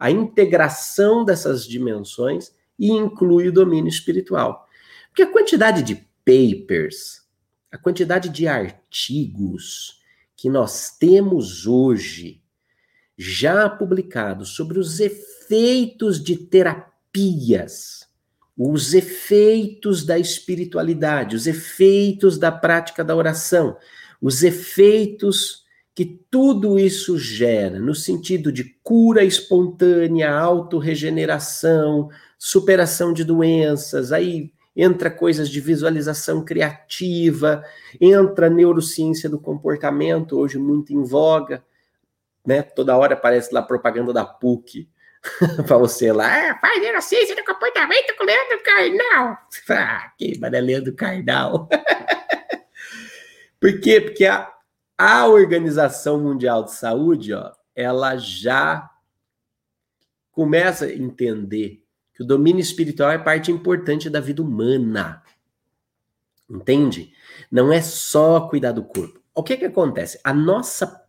a 0.00 0.10
integração 0.10 1.24
dessas 1.24 1.66
dimensões 1.66 2.52
e 2.78 2.90
inclui 2.90 3.48
o 3.48 3.52
domínio 3.52 3.88
espiritual. 3.88 4.66
Porque 5.08 5.22
a 5.22 5.30
quantidade 5.30 5.82
de 5.82 5.94
papers, 6.24 7.22
a 7.70 7.78
quantidade 7.78 8.30
de 8.30 8.48
artigos 8.48 10.00
que 10.34 10.48
nós 10.48 10.96
temos 10.98 11.66
hoje 11.66 12.42
já 13.16 13.68
publicados 13.68 14.48
sobre 14.50 14.78
os 14.78 14.98
efeitos 14.98 16.22
de 16.24 16.36
terapias 16.36 18.10
os 18.62 18.92
efeitos 18.92 20.04
da 20.04 20.18
espiritualidade, 20.18 21.34
os 21.34 21.46
efeitos 21.46 22.36
da 22.36 22.52
prática 22.52 23.02
da 23.02 23.16
oração, 23.16 23.78
os 24.20 24.42
efeitos 24.42 25.64
que 26.00 26.24
tudo 26.30 26.78
isso 26.78 27.18
gera, 27.18 27.78
no 27.78 27.94
sentido 27.94 28.50
de 28.50 28.64
cura 28.82 29.22
espontânea, 29.22 30.32
autorregeneração, 30.32 32.08
superação 32.38 33.12
de 33.12 33.22
doenças, 33.22 34.10
aí 34.10 34.50
entra 34.74 35.10
coisas 35.10 35.50
de 35.50 35.60
visualização 35.60 36.42
criativa, 36.42 37.62
entra 38.00 38.48
neurociência 38.48 39.28
do 39.28 39.38
comportamento, 39.38 40.38
hoje 40.38 40.56
muito 40.56 40.90
em 40.90 41.04
voga, 41.04 41.62
né? 42.46 42.62
Toda 42.62 42.96
hora 42.96 43.12
aparece 43.12 43.52
lá 43.52 43.60
propaganda 43.60 44.10
da 44.10 44.24
PUC, 44.24 44.88
para 45.66 45.76
você 45.76 46.10
lá, 46.14 46.28
ah, 46.28 46.58
faz 46.62 46.80
neurociência 46.80 47.36
do 47.36 47.44
comportamento 47.44 48.16
com 48.16 48.24
Leandro 48.24 48.62
Carnal. 48.62 49.36
Ah, 49.68 50.12
que 50.16 50.40
mano, 50.40 50.60
Leandro 50.60 50.94
Carnal. 50.94 51.68
Por 53.60 53.78
quê? 53.78 54.00
Porque 54.00 54.24
a, 54.24 54.50
a 55.02 55.26
Organização 55.26 56.20
Mundial 56.20 56.64
de 56.64 56.72
Saúde, 56.72 57.32
ó, 57.32 57.52
ela 57.74 58.18
já 58.18 58.90
começa 60.30 60.84
a 60.84 60.92
entender 60.92 61.82
que 62.12 62.22
o 62.22 62.26
domínio 62.26 62.60
espiritual 62.60 63.10
é 63.10 63.16
parte 63.16 63.50
importante 63.50 64.10
da 64.10 64.20
vida 64.20 64.42
humana. 64.42 65.22
Entende? 66.50 67.14
Não 67.50 67.72
é 67.72 67.80
só 67.80 68.46
cuidar 68.46 68.72
do 68.72 68.84
corpo. 68.84 69.22
O 69.34 69.42
que 69.42 69.56
que 69.56 69.64
acontece? 69.64 70.20
A 70.22 70.34
nossa 70.34 71.02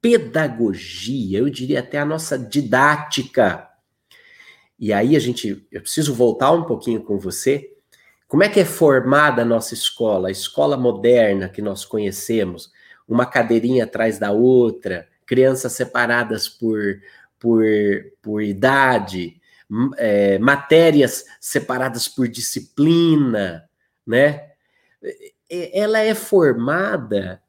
pedagogia, 0.00 1.40
eu 1.40 1.50
diria 1.50 1.80
até 1.80 1.98
a 1.98 2.04
nossa 2.04 2.38
didática. 2.38 3.68
E 4.78 4.92
aí 4.92 5.16
a 5.16 5.18
gente, 5.18 5.66
eu 5.72 5.80
preciso 5.80 6.14
voltar 6.14 6.52
um 6.52 6.62
pouquinho 6.62 7.02
com 7.02 7.18
você. 7.18 7.68
Como 8.28 8.44
é 8.44 8.48
que 8.48 8.60
é 8.60 8.64
formada 8.64 9.42
a 9.42 9.44
nossa 9.44 9.74
escola, 9.74 10.28
a 10.28 10.30
escola 10.30 10.76
moderna 10.76 11.48
que 11.48 11.60
nós 11.60 11.84
conhecemos? 11.84 12.77
Uma 13.08 13.24
cadeirinha 13.26 13.84
atrás 13.84 14.18
da 14.18 14.30
outra, 14.30 15.08
crianças 15.24 15.72
separadas 15.72 16.48
por, 16.48 17.00
por, 17.38 17.64
por 18.20 18.42
idade, 18.42 19.40
é, 19.96 20.38
matérias 20.38 21.24
separadas 21.40 22.08
por 22.08 22.28
disciplina, 22.28 23.68
né? 24.06 24.48
Ela 25.50 26.00
é 26.00 26.14
formada 26.14 27.42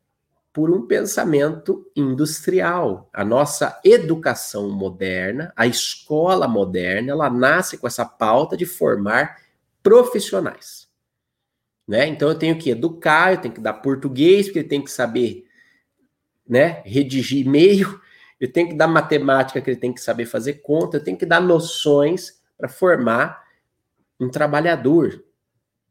por 0.51 0.69
um 0.71 0.85
pensamento 0.85 1.89
industrial. 1.95 3.09
A 3.13 3.23
nossa 3.23 3.79
educação 3.83 4.69
moderna, 4.69 5.53
a 5.55 5.67
escola 5.67 6.47
moderna, 6.47 7.11
ela 7.11 7.29
nasce 7.29 7.77
com 7.77 7.87
essa 7.87 8.05
pauta 8.05 8.57
de 8.57 8.65
formar 8.65 9.37
profissionais. 9.81 10.87
Né? 11.87 12.07
Então 12.07 12.29
eu 12.29 12.35
tenho 12.35 12.57
que 12.57 12.69
educar, 12.69 13.33
eu 13.33 13.41
tenho 13.41 13.53
que 13.53 13.61
dar 13.61 13.73
português, 13.73 14.45
porque 14.45 14.59
ele 14.59 14.67
tem 14.67 14.83
que 14.83 14.91
saber 14.91 15.45
né, 16.49 16.81
redigir 16.83 17.45
e-mail, 17.45 18.01
eu 18.39 18.51
tenho 18.51 18.69
que 18.69 18.75
dar 18.75 18.87
matemática, 18.87 19.61
que 19.61 19.69
ele 19.69 19.79
tem 19.79 19.93
que 19.93 20.01
saber 20.01 20.25
fazer 20.25 20.55
conta, 20.55 20.97
eu 20.97 21.03
tenho 21.03 21.17
que 21.17 21.25
dar 21.25 21.39
noções 21.39 22.39
para 22.57 22.67
formar 22.67 23.43
um 24.19 24.29
trabalhador. 24.29 25.23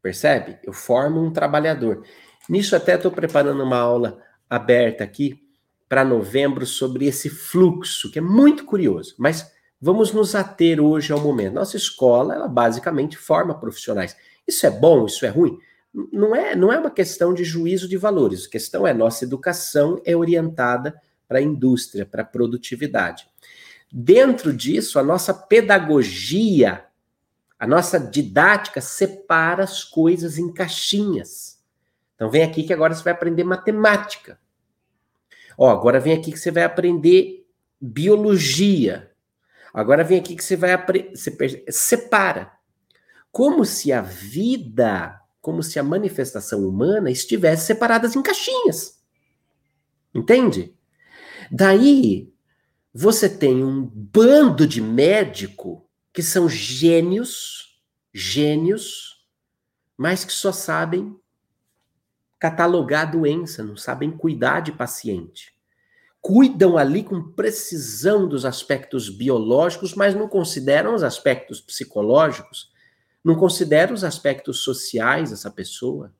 Percebe? 0.01 0.57
Eu 0.63 0.73
formo 0.73 1.21
um 1.21 1.31
trabalhador. 1.31 2.03
Nisso 2.49 2.75
até 2.75 2.95
estou 2.95 3.11
preparando 3.11 3.63
uma 3.63 3.77
aula 3.77 4.21
aberta 4.49 5.03
aqui 5.03 5.39
para 5.87 6.03
novembro 6.03 6.65
sobre 6.65 7.05
esse 7.05 7.29
fluxo, 7.29 8.11
que 8.11 8.19
é 8.19 8.21
muito 8.21 8.65
curioso, 8.65 9.15
mas 9.17 9.51
vamos 9.81 10.11
nos 10.11 10.35
ater 10.35 10.79
hoje 10.79 11.11
ao 11.11 11.19
momento. 11.19 11.55
Nossa 11.55 11.77
escola, 11.77 12.35
ela 12.35 12.47
basicamente 12.47 13.17
forma 13.17 13.59
profissionais. 13.59 14.15
Isso 14.47 14.65
é 14.65 14.71
bom, 14.71 15.05
isso 15.05 15.25
é 15.25 15.29
ruim? 15.29 15.57
Não 15.93 16.35
é, 16.35 16.55
não 16.55 16.71
é 16.71 16.77
uma 16.79 16.91
questão 16.91 17.33
de 17.33 17.43
juízo 17.43 17.87
de 17.87 17.97
valores, 17.97 18.45
a 18.45 18.49
questão 18.49 18.85
é 18.85 18.93
nossa 18.93 19.25
educação 19.25 20.01
é 20.05 20.15
orientada 20.15 20.99
para 21.27 21.39
a 21.39 21.41
indústria, 21.41 22.05
para 22.05 22.21
a 22.21 22.25
produtividade. 22.25 23.27
Dentro 23.91 24.53
disso, 24.53 24.99
a 24.99 25.03
nossa 25.03 25.33
pedagogia 25.33 26.85
A 27.59 27.67
nossa 27.67 27.99
didática 27.99 28.79
separa 28.79 29.63
as 29.65 29.83
coisas 29.83 30.37
em 30.37 30.53
caixinhas. 30.53 31.59
Então 32.15 32.29
vem 32.29 32.41
aqui 32.41 32.63
que 32.63 32.71
agora 32.73 32.95
você 32.95 33.03
vai 33.03 33.11
aprender 33.11 33.43
matemática. 33.43 34.39
Ó, 35.57 35.69
agora 35.69 35.99
vem 35.99 36.13
aqui 36.13 36.31
que 36.31 36.39
você 36.39 36.51
vai 36.51 36.63
aprender 36.63 37.45
biologia. 37.81 39.11
Agora 39.73 40.05
vem 40.05 40.19
aqui 40.19 40.37
que 40.37 40.43
você 40.43 40.55
vai 40.55 40.71
aprender. 40.71 41.11
Separa. 41.69 42.51
Como 43.29 43.65
se 43.65 43.91
a 43.91 44.01
vida, 44.01 45.18
como 45.41 45.63
se 45.63 45.79
a 45.79 45.83
manifestação 45.83 46.67
humana 46.67 47.09
estivesse 47.09 47.65
separadas 47.65 48.15
em 48.15 48.21
caixinhas. 48.21 48.99
Entende? 50.13 50.73
Daí 51.51 52.31
você 52.93 53.29
tem 53.29 53.63
um 53.63 53.85
bando 53.85 54.67
de 54.67 54.81
médico 54.81 55.87
que 56.11 56.21
são 56.21 56.49
gênios, 56.49 57.81
gênios, 58.13 59.25
mas 59.97 60.25
que 60.25 60.33
só 60.33 60.51
sabem 60.51 61.15
catalogar 62.39 63.01
a 63.01 63.11
doença, 63.11 63.63
não 63.63 63.75
sabem 63.75 64.11
cuidar 64.11 64.61
de 64.61 64.71
paciente. 64.71 65.53
Cuidam 66.21 66.77
ali 66.77 67.03
com 67.03 67.31
precisão 67.31 68.27
dos 68.27 68.45
aspectos 68.45 69.09
biológicos, 69.09 69.93
mas 69.93 70.15
não 70.15 70.27
consideram 70.27 70.95
os 70.95 71.03
aspectos 71.03 71.61
psicológicos, 71.61 72.71
não 73.23 73.35
consideram 73.35 73.93
os 73.93 74.03
aspectos 74.03 74.59
sociais 74.59 75.31
dessa 75.31 75.51
pessoa. 75.51 76.13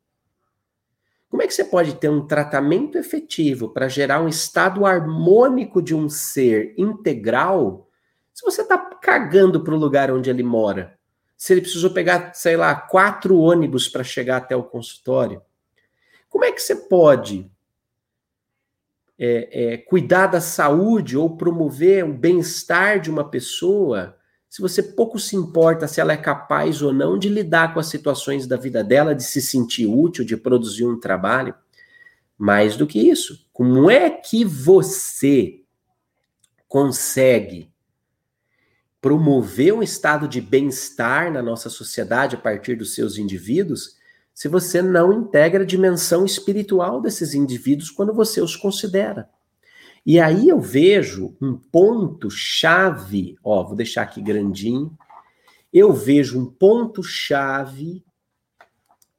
Como 1.30 1.44
é 1.44 1.48
que 1.48 1.54
você 1.54 1.64
pode 1.64 1.96
ter 1.96 2.10
um 2.10 2.26
tratamento 2.26 2.98
efetivo 2.98 3.70
para 3.70 3.88
gerar 3.88 4.22
um 4.22 4.28
estado 4.28 4.86
harmônico 4.86 5.82
de 5.82 5.96
um 5.96 6.10
ser 6.10 6.74
integral 6.78 7.88
se 8.34 8.44
você 8.44 8.62
está 8.62 8.78
cagando 8.78 9.64
para 9.64 9.74
o 9.74 9.78
lugar 9.78 10.12
onde 10.12 10.30
ele 10.30 10.44
mora? 10.44 10.98
Se 11.38 11.54
ele 11.54 11.62
precisou 11.62 11.92
pegar, 11.92 12.34
sei 12.34 12.58
lá, 12.58 12.76
quatro 12.76 13.38
ônibus 13.38 13.88
para 13.88 14.04
chegar 14.04 14.38
até 14.38 14.56
o 14.56 14.64
consultório? 14.64 15.42
Como 16.28 16.44
é 16.44 16.52
que 16.52 16.62
você 16.62 16.76
pode 16.76 17.50
é, 19.18 19.74
é, 19.74 19.78
cuidar 19.78 20.28
da 20.28 20.42
saúde 20.42 21.18
ou 21.18 21.38
promover 21.38 22.06
o 22.06 22.14
bem-estar 22.14 23.00
de 23.00 23.10
uma 23.10 23.30
pessoa 23.30 24.19
se 24.50 24.62
você 24.62 24.82
pouco 24.82 25.20
se 25.20 25.36
importa 25.36 25.88
se 25.88 26.02
ela 26.02 26.12
é 26.12 26.18
capaz 26.18 26.82
ou 26.82 26.92
não 26.92 27.20
de 27.20 27.30
lidar 27.30 27.74
com 27.74 27.80
as 27.80 27.88
situações 27.88 28.48
da 28.48 28.58
vida 28.58 28.84
dela, 28.84 29.14
de 29.14 29.24
se 29.24 29.42
sentir 29.42 29.86
útil, 29.86 30.26
de 30.26 30.36
produzir 30.36 30.86
um 30.86 31.00
trabalho. 31.00 31.54
Mais 32.36 32.76
do 32.76 32.88
que 32.88 33.00
isso, 33.00 33.48
como 33.54 33.92
é 33.92 34.10
que 34.10 34.44
você 34.44 35.62
consegue 36.68 37.72
promover 39.02 39.74
um 39.74 39.84
estado 39.84 40.28
de 40.28 40.42
bem-estar 40.42 41.32
na 41.32 41.42
nossa 41.42 41.70
sociedade 41.70 42.36
a 42.36 42.40
partir 42.40 42.76
dos 42.76 42.96
seus 42.96 43.18
indivíduos 43.18 43.98
se 44.34 44.48
você 44.48 44.82
não 44.82 45.12
integra 45.12 45.64
a 45.64 45.68
dimensão 45.68 46.26
espiritual 46.26 47.02
desses 47.02 47.34
indivíduos 47.34 47.92
quando 47.92 48.14
você 48.14 48.42
os 48.42 48.56
considera? 48.56 49.30
E 50.06 50.20
aí 50.20 50.50
eu 50.50 50.60
vejo 50.60 51.36
um 51.42 51.56
ponto 51.56 52.30
chave, 52.30 53.38
ó, 53.44 53.64
vou 53.64 53.76
deixar 53.76 54.04
aqui 54.04 54.22
grandinho. 54.22 54.98
Eu 55.72 55.94
vejo 55.94 56.40
um 56.40 56.46
ponto 56.46 57.04
chave 57.04 58.04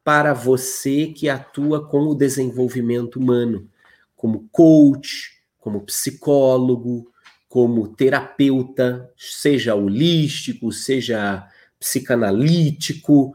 para 0.02 0.32
você 0.32 1.06
que 1.08 1.28
atua 1.28 1.86
com 1.86 2.08
o 2.08 2.14
desenvolvimento 2.14 3.20
humano, 3.20 3.68
como 4.16 4.48
coach, 4.50 5.40
como 5.58 5.82
psicólogo, 5.82 7.10
como 7.48 7.88
terapeuta, 7.88 9.10
seja 9.16 9.74
holístico, 9.74 10.72
seja 10.72 11.46
psicanalítico, 11.78 13.34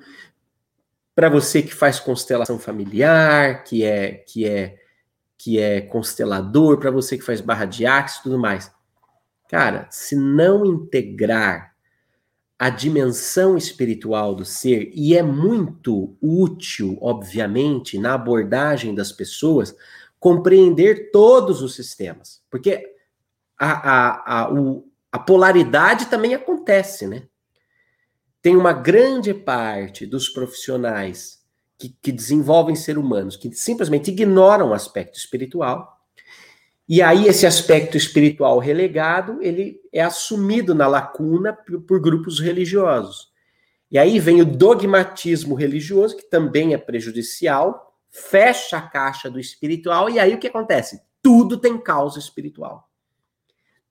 para 1.15 1.29
você 1.29 1.61
que 1.61 1.73
faz 1.73 1.99
constelação 1.99 2.59
familiar, 2.59 3.63
que 3.63 3.83
é 3.83 4.11
que 4.11 4.45
é 4.45 4.77
que 5.45 5.59
é 5.59 5.79
constelador, 5.79 6.79
para 6.79 6.89
você 6.89 7.19
que 7.19 7.23
faz 7.23 7.39
barra 7.39 7.65
de 7.65 7.85
axis 7.85 8.17
e 8.17 8.23
tudo 8.23 8.39
mais. 8.39 8.71
Cara, 9.47 9.87
se 9.91 10.15
não 10.15 10.65
integrar 10.65 11.75
a 12.57 12.71
dimensão 12.71 13.55
espiritual 13.55 14.33
do 14.33 14.43
ser, 14.43 14.89
e 14.95 15.15
é 15.15 15.21
muito 15.21 16.17
útil, 16.19 16.97
obviamente, 16.99 17.99
na 17.99 18.15
abordagem 18.15 18.95
das 18.95 19.11
pessoas, 19.11 19.75
compreender 20.19 21.11
todos 21.11 21.61
os 21.61 21.75
sistemas. 21.75 22.41
Porque 22.49 22.95
a, 23.55 23.91
a, 23.91 24.39
a, 24.39 24.51
o, 24.51 24.89
a 25.11 25.19
polaridade 25.19 26.07
também 26.07 26.33
acontece, 26.33 27.05
né? 27.05 27.27
Tem 28.41 28.55
uma 28.55 28.73
grande 28.73 29.31
parte 29.31 30.07
dos 30.07 30.27
profissionais 30.27 31.34
que, 31.77 31.95
que 32.01 32.11
desenvolvem 32.11 32.75
ser 32.75 32.97
humanos, 32.97 33.35
que 33.35 33.51
simplesmente 33.53 34.11
ignoram 34.11 34.69
o 34.69 34.73
aspecto 34.73 35.17
espiritual, 35.17 35.95
e 36.87 37.01
aí 37.01 37.27
esse 37.27 37.47
aspecto 37.47 37.97
espiritual 37.97 38.59
relegado, 38.59 39.41
ele 39.41 39.81
é 39.91 40.01
assumido 40.01 40.75
na 40.75 40.87
lacuna 40.87 41.51
por, 41.51 41.81
por, 41.81 41.99
grupos 41.99 42.39
religiosos. 42.39 43.29
E 43.89 43.97
aí 43.97 44.19
vem 44.19 44.41
o 44.41 44.45
dogmatismo 44.45 45.55
religioso, 45.55 46.15
que 46.15 46.29
também 46.29 46.73
é 46.73 46.77
prejudicial, 46.77 47.97
fecha 48.09 48.77
a 48.77 48.81
caixa 48.81 49.29
do 49.29 49.39
espiritual, 49.39 50.09
e 50.09 50.19
aí 50.19 50.35
o 50.35 50.39
que 50.39 50.47
acontece? 50.47 51.01
Tudo 51.23 51.57
tem 51.57 51.77
causa 51.77 52.19
espiritual. 52.19 52.87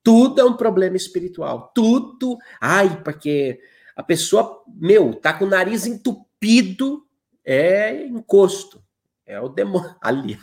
Tudo 0.01 0.39
é 0.39 0.45
um 0.45 0.55
problema 0.55 0.95
espiritual. 0.95 1.71
Tudo. 1.75 2.37
Ai, 2.61 3.01
porque 3.03 3.59
a 3.95 4.03
pessoa, 4.03 4.63
meu, 4.67 5.15
tá 5.15 5.33
com 5.33 5.45
o 5.45 5.49
nariz 5.49 5.85
entupido 5.85 7.05
é 7.45 8.05
encosto, 8.05 8.83
é 9.25 9.39
o 9.39 9.47
demônio. 9.47 9.95
Ali. 10.01 10.39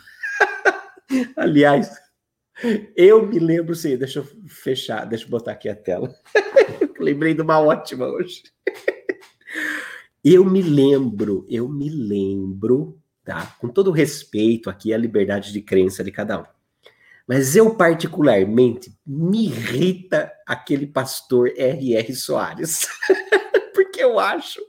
Aliás, 1.37 1.91
eu 2.97 3.27
me 3.27 3.39
lembro, 3.39 3.75
sim, 3.75 3.97
deixa 3.97 4.21
eu 4.21 4.29
fechar, 4.47 5.05
deixa 5.05 5.25
eu 5.25 5.31
botar 5.31 5.53
aqui 5.53 5.69
a 5.69 5.75
tela. 5.75 6.15
Lembrei 6.99 7.35
de 7.35 7.43
uma 7.43 7.61
ótima 7.61 8.07
hoje. 8.07 8.45
Eu 10.25 10.45
me 10.45 10.63
lembro, 10.63 11.45
eu 11.51 11.69
me 11.69 11.89
lembro, 11.89 13.01
tá? 13.25 13.57
Com 13.61 13.69
todo 13.69 13.91
respeito 13.91 14.71
aqui 14.71 14.95
à 14.95 14.97
liberdade 14.97 15.53
de 15.53 15.61
crença 15.61 16.05
de 16.05 16.13
cada 16.13 16.41
um. 16.41 16.45
Mas 17.27 17.57
eu, 17.57 17.75
particularmente, 17.75 18.97
me 19.07 19.47
irrita 19.47 20.33
aquele 20.47 20.87
pastor 20.87 21.53
R.R. 21.57 22.15
Soares. 22.15 22.87
Porque 23.75 24.03
eu 24.03 24.19
acho 24.19 24.61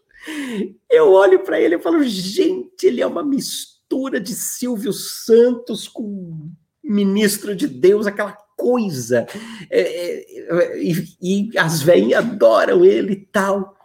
eu 0.90 1.12
olho 1.12 1.40
para 1.44 1.60
ele 1.60 1.76
e 1.76 1.82
falo, 1.82 2.04
gente, 2.04 2.86
ele 2.86 3.02
é 3.02 3.08
uma 3.08 3.24
mistura 3.24 4.20
de 4.20 4.34
Silvio 4.34 4.94
Santos 4.94 5.88
com 5.88 6.52
ministro 6.84 7.56
de 7.56 7.68
Deus, 7.68 8.08
aquela 8.08 8.38
coisa. 8.58 9.26
É, 9.70 9.82
é, 9.82 10.82
e, 10.82 11.18
e, 11.22 11.58
as 11.58 11.82
velhinhas 11.82 12.26
adoram 12.26 12.84
ele 12.84 13.14
e 13.14 13.26
tal. 13.26 13.76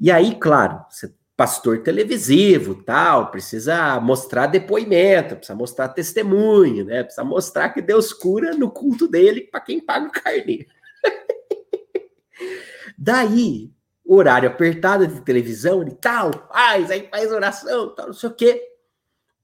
E 0.00 0.10
aí, 0.10 0.36
claro, 0.36 0.84
você 0.88 1.12
pastor 1.38 1.84
televisivo, 1.84 2.82
tal, 2.82 3.30
precisa 3.30 4.00
mostrar 4.00 4.48
depoimento, 4.48 5.36
precisa 5.36 5.56
mostrar 5.56 5.86
testemunho, 5.86 6.84
né? 6.84 7.04
Precisa 7.04 7.22
mostrar 7.22 7.68
que 7.68 7.80
Deus 7.80 8.12
cura 8.12 8.56
no 8.56 8.68
culto 8.68 9.06
dele 9.06 9.42
para 9.42 9.60
quem 9.60 9.78
paga 9.78 10.08
o 10.08 10.10
carneiro. 10.10 10.66
Daí, 12.98 13.70
horário 14.08 14.48
apertado 14.48 15.06
de 15.06 15.20
televisão 15.20 15.86
e 15.86 15.90
tal, 15.90 16.32
faz, 16.50 16.90
aí 16.90 17.08
faz 17.10 17.30
oração, 17.30 17.94
tal, 17.94 18.06
não 18.06 18.14
sei 18.14 18.30
o 18.30 18.34
quê. 18.34 18.62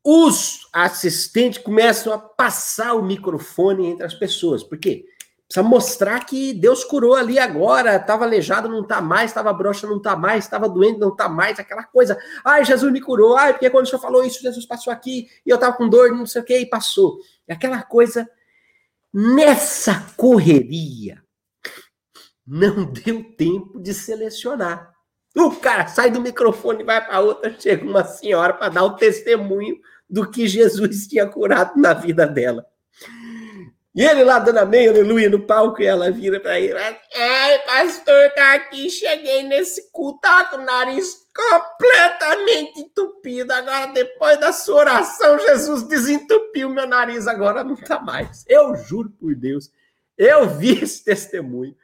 Os 0.02 0.68
assistentes 0.72 1.62
começam 1.62 2.12
a 2.12 2.18
passar 2.18 2.94
o 2.94 3.02
microfone 3.02 3.86
entre 3.86 4.04
as 4.04 4.14
pessoas. 4.14 4.62
Por 4.62 4.78
quê? 4.78 5.04
Precisa 5.46 5.62
mostrar 5.62 6.24
que 6.24 6.54
Deus 6.54 6.82
curou 6.82 7.14
ali 7.14 7.38
agora, 7.38 7.96
estava 7.96 8.24
aleijado, 8.24 8.68
não 8.68 8.80
está 8.80 9.00
mais, 9.00 9.30
estava 9.30 9.52
broxa, 9.52 9.86
não 9.86 9.98
está 9.98 10.16
mais, 10.16 10.44
estava 10.44 10.68
doente, 10.68 10.98
não 10.98 11.10
está 11.10 11.28
mais, 11.28 11.58
aquela 11.58 11.84
coisa. 11.84 12.18
Ai, 12.44 12.64
Jesus 12.64 12.90
me 12.90 13.00
curou, 13.00 13.36
ai, 13.36 13.52
porque 13.52 13.68
quando 13.70 13.84
o 13.84 13.88
senhor 13.88 14.00
falou 14.00 14.24
isso, 14.24 14.40
Jesus 14.40 14.64
passou 14.66 14.92
aqui, 14.92 15.28
e 15.44 15.50
eu 15.50 15.56
estava 15.56 15.76
com 15.76 15.88
dor, 15.88 16.10
não 16.10 16.26
sei 16.26 16.42
o 16.42 16.44
quê, 16.44 16.58
e 16.58 16.66
passou. 16.66 17.18
É 17.46 17.52
aquela 17.52 17.82
coisa, 17.82 18.28
nessa 19.12 20.06
correria, 20.16 21.22
não 22.46 22.84
deu 22.92 23.24
tempo 23.36 23.80
de 23.80 23.94
selecionar. 23.94 24.92
O 25.36 25.50
cara 25.50 25.88
sai 25.88 26.10
do 26.10 26.20
microfone 26.20 26.82
e 26.82 26.86
vai 26.86 27.04
para 27.04 27.20
outra, 27.20 27.54
chega 27.58 27.84
uma 27.84 28.04
senhora 28.04 28.52
para 28.52 28.68
dar 28.68 28.84
o 28.84 28.96
testemunho 28.96 29.76
do 30.08 30.30
que 30.30 30.46
Jesus 30.46 31.08
tinha 31.08 31.26
curado 31.26 31.76
na 31.76 31.92
vida 31.92 32.26
dela. 32.26 32.64
E 33.94 34.02
ele 34.02 34.24
lá 34.24 34.40
dando 34.40 34.58
amém, 34.58 34.88
aleluia, 34.88 35.30
no 35.30 35.46
palco, 35.46 35.80
e 35.80 35.86
ela 35.86 36.10
vira 36.10 36.40
para 36.40 36.58
ele. 36.58 36.76
Ai, 36.76 37.58
pastor, 37.64 38.30
tá 38.34 38.54
aqui, 38.54 38.90
cheguei 38.90 39.44
nesse 39.44 39.88
culto, 39.92 40.20
tá 40.20 40.46
com 40.46 40.56
o 40.56 40.64
nariz 40.64 41.24
completamente 41.32 42.80
entupido. 42.80 43.52
Agora, 43.52 43.86
depois 43.86 44.38
da 44.40 44.52
sua 44.52 44.80
oração, 44.80 45.38
Jesus 45.38 45.84
desentupiu 45.84 46.68
meu 46.70 46.88
nariz, 46.88 47.28
agora 47.28 47.62
não 47.62 47.76
tá 47.76 48.00
mais. 48.00 48.44
Eu 48.48 48.74
juro 48.74 49.10
por 49.10 49.32
Deus, 49.32 49.70
eu 50.18 50.48
vi 50.48 50.82
esse 50.82 51.04
testemunho. 51.04 51.76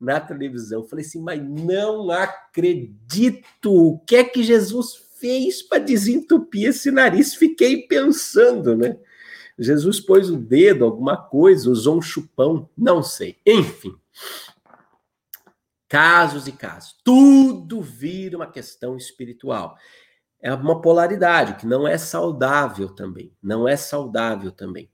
Na 0.00 0.20
televisão. 0.20 0.82
Eu 0.82 0.88
falei 0.88 1.04
assim, 1.04 1.20
mas 1.20 1.42
não 1.42 2.10
acredito! 2.10 3.72
O 3.72 3.98
que 4.00 4.16
é 4.16 4.24
que 4.24 4.42
Jesus 4.42 4.94
fez 5.18 5.62
para 5.62 5.78
desentupir 5.78 6.68
esse 6.68 6.90
nariz? 6.90 7.34
Fiquei 7.34 7.82
pensando, 7.86 8.76
né? 8.76 8.96
Jesus 9.58 9.98
pôs 9.98 10.30
o 10.30 10.36
dedo, 10.36 10.84
alguma 10.84 11.16
coisa, 11.16 11.68
usou 11.68 11.98
um 11.98 12.02
chupão, 12.02 12.70
não 12.76 13.02
sei. 13.02 13.36
Enfim. 13.44 13.94
Casos 15.88 16.46
e 16.46 16.52
casos. 16.52 16.94
Tudo 17.02 17.80
vira 17.80 18.36
uma 18.36 18.46
questão 18.46 18.96
espiritual. 18.96 19.76
É 20.40 20.54
uma 20.54 20.80
polaridade 20.80 21.54
que 21.54 21.66
não 21.66 21.88
é 21.88 21.98
saudável 21.98 22.90
também. 22.90 23.32
Não 23.42 23.66
é 23.66 23.76
saudável 23.76 24.52
também. 24.52 24.88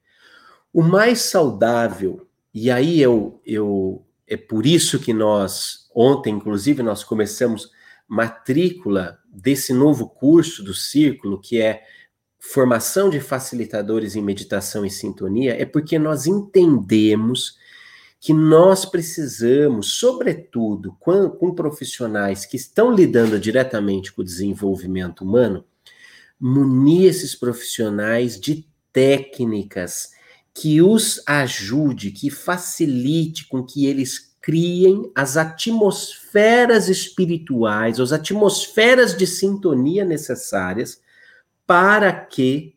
O 0.72 0.82
mais 0.82 1.20
saudável, 1.20 2.26
e 2.52 2.70
aí 2.70 3.00
eu, 3.00 3.40
eu 3.44 4.06
é 4.26 4.36
por 4.36 4.66
isso 4.66 4.98
que 4.98 5.12
nós, 5.12 5.88
ontem, 5.94 6.34
inclusive, 6.34 6.82
nós 6.82 7.04
começamos 7.04 7.70
matrícula 8.08 9.18
desse 9.28 9.72
novo 9.72 10.08
curso 10.08 10.62
do 10.62 10.74
Círculo, 10.74 11.40
que 11.40 11.60
é 11.60 11.82
formação 12.38 13.08
de 13.08 13.20
facilitadores 13.20 14.14
em 14.14 14.22
meditação 14.22 14.84
e 14.84 14.90
sintonia, 14.90 15.60
é 15.60 15.64
porque 15.64 15.98
nós 15.98 16.26
entendemos 16.26 17.56
que 18.20 18.32
nós 18.32 18.84
precisamos, 18.84 19.92
sobretudo 19.92 20.96
com, 20.98 21.28
com 21.28 21.54
profissionais 21.54 22.46
que 22.46 22.56
estão 22.56 22.90
lidando 22.94 23.38
diretamente 23.38 24.12
com 24.12 24.22
o 24.22 24.24
desenvolvimento 24.24 25.22
humano, 25.22 25.64
munir 26.40 27.08
esses 27.08 27.34
profissionais 27.34 28.40
de 28.40 28.66
técnicas 28.92 30.13
que 30.54 30.80
os 30.80 31.20
ajude, 31.26 32.12
que 32.12 32.30
facilite 32.30 33.48
com 33.48 33.64
que 33.64 33.86
eles 33.86 34.34
criem 34.40 35.10
as 35.14 35.36
atmosferas 35.36 36.88
espirituais, 36.88 37.98
as 37.98 38.12
atmosferas 38.12 39.16
de 39.16 39.26
sintonia 39.26 40.04
necessárias 40.04 41.00
para 41.66 42.12
que 42.12 42.76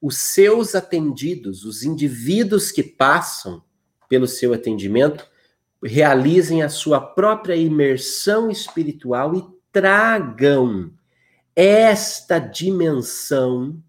os 0.00 0.18
seus 0.18 0.74
atendidos, 0.74 1.64
os 1.64 1.82
indivíduos 1.82 2.70
que 2.70 2.82
passam 2.82 3.62
pelo 4.08 4.26
seu 4.26 4.52
atendimento, 4.52 5.26
realizem 5.82 6.62
a 6.62 6.68
sua 6.68 7.00
própria 7.00 7.54
imersão 7.54 8.50
espiritual 8.50 9.34
e 9.36 9.44
tragam 9.72 10.92
esta 11.54 12.38
dimensão 12.38 13.80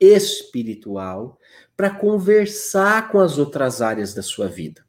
espiritual 0.00 1.38
para 1.76 1.90
conversar 1.90 3.10
com 3.10 3.20
as 3.20 3.38
outras 3.38 3.82
áreas 3.82 4.14
da 4.14 4.22
sua 4.22 4.48
vida. 4.48 4.84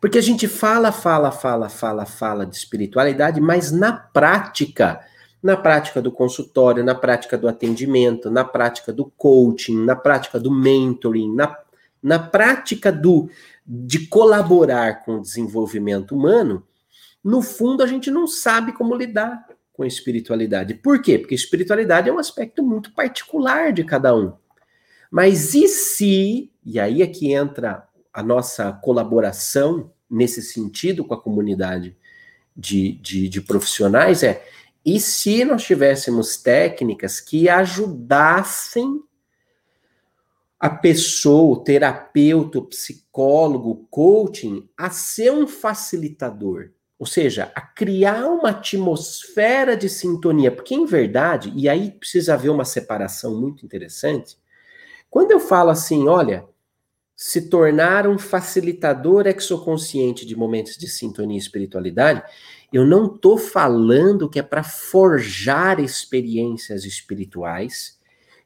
Porque 0.00 0.18
a 0.18 0.22
gente 0.22 0.48
fala, 0.48 0.90
fala, 0.90 1.30
fala, 1.30 1.68
fala, 1.68 2.06
fala 2.06 2.46
de 2.46 2.56
espiritualidade, 2.56 3.40
mas 3.40 3.70
na 3.70 3.92
prática, 3.92 5.00
na 5.42 5.56
prática 5.56 6.02
do 6.02 6.10
consultório, 6.10 6.82
na 6.82 6.94
prática 6.94 7.36
do 7.38 7.46
atendimento, 7.46 8.30
na 8.30 8.44
prática 8.44 8.92
do 8.92 9.04
coaching, 9.16 9.84
na 9.84 9.94
prática 9.94 10.40
do 10.40 10.50
mentoring, 10.50 11.34
na, 11.34 11.56
na 12.02 12.18
prática 12.18 12.90
do 12.90 13.28
de 13.68 14.06
colaborar 14.06 15.04
com 15.04 15.16
o 15.16 15.20
desenvolvimento 15.20 16.14
humano, 16.14 16.64
no 17.22 17.42
fundo 17.42 17.82
a 17.82 17.86
gente 17.86 18.10
não 18.10 18.26
sabe 18.28 18.72
como 18.72 18.94
lidar 18.94 19.44
com 19.72 19.82
a 19.82 19.86
espiritualidade. 19.86 20.74
Por 20.74 21.02
quê? 21.02 21.18
Porque 21.18 21.34
espiritualidade 21.34 22.08
é 22.08 22.12
um 22.12 22.18
aspecto 22.18 22.62
muito 22.62 22.92
particular 22.92 23.72
de 23.72 23.82
cada 23.82 24.14
um. 24.14 24.32
Mas 25.10 25.54
e 25.54 25.68
se, 25.68 26.50
e 26.64 26.78
aí 26.78 27.02
é 27.02 27.06
que 27.06 27.32
entra 27.32 27.86
a 28.12 28.22
nossa 28.22 28.72
colaboração 28.72 29.92
nesse 30.08 30.42
sentido 30.42 31.04
com 31.04 31.14
a 31.14 31.20
comunidade 31.20 31.96
de, 32.56 32.92
de, 32.92 33.28
de 33.28 33.40
profissionais, 33.40 34.22
é 34.22 34.42
e 34.86 35.00
se 35.00 35.44
nós 35.44 35.64
tivéssemos 35.64 36.36
técnicas 36.36 37.20
que 37.20 37.48
ajudassem 37.48 39.02
a 40.60 40.70
pessoa, 40.70 41.58
o 41.58 41.62
terapeuta, 41.64 42.60
o 42.60 42.66
psicólogo, 42.66 43.70
o 43.70 43.86
coaching, 43.88 44.68
a 44.76 44.88
ser 44.88 45.32
um 45.32 45.46
facilitador, 45.46 46.70
ou 46.98 47.04
seja, 47.04 47.50
a 47.54 47.60
criar 47.60 48.26
uma 48.26 48.50
atmosfera 48.50 49.76
de 49.76 49.88
sintonia, 49.88 50.52
porque 50.52 50.74
em 50.74 50.86
verdade, 50.86 51.52
e 51.56 51.68
aí 51.68 51.90
precisa 51.90 52.34
haver 52.34 52.50
uma 52.50 52.64
separação 52.64 53.38
muito 53.38 53.66
interessante, 53.66 54.38
quando 55.10 55.30
eu 55.30 55.40
falo 55.40 55.70
assim, 55.70 56.08
olha, 56.08 56.46
se 57.16 57.48
tornar 57.48 58.06
um 58.06 58.18
facilitador 58.18 59.26
exoconsciente 59.26 60.26
de 60.26 60.36
momentos 60.36 60.76
de 60.76 60.86
sintonia 60.86 61.36
e 61.36 61.40
espiritualidade, 61.40 62.22
eu 62.70 62.84
não 62.84 63.06
estou 63.06 63.38
falando 63.38 64.28
que 64.28 64.38
é 64.38 64.42
para 64.42 64.62
forjar 64.62 65.80
experiências 65.80 66.84
espirituais, 66.84 67.98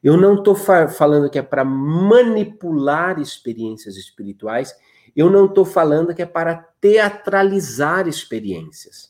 eu 0.03 0.17
não 0.17 0.37
estou 0.37 0.55
fa 0.55 0.89
falando 0.89 1.29
que 1.29 1.39
é 1.39 1.43
para 1.43 1.65
manipular 1.65 3.19
experiências 3.19 3.97
espirituais, 3.97 4.75
eu 5.17 5.29
não 5.29 5.47
estou 5.47 5.65
falando 5.65 6.15
que 6.15 6.23
é 6.23 6.27
para 6.27 6.55
teatralizar 6.81 8.07
experiências. 8.07 9.10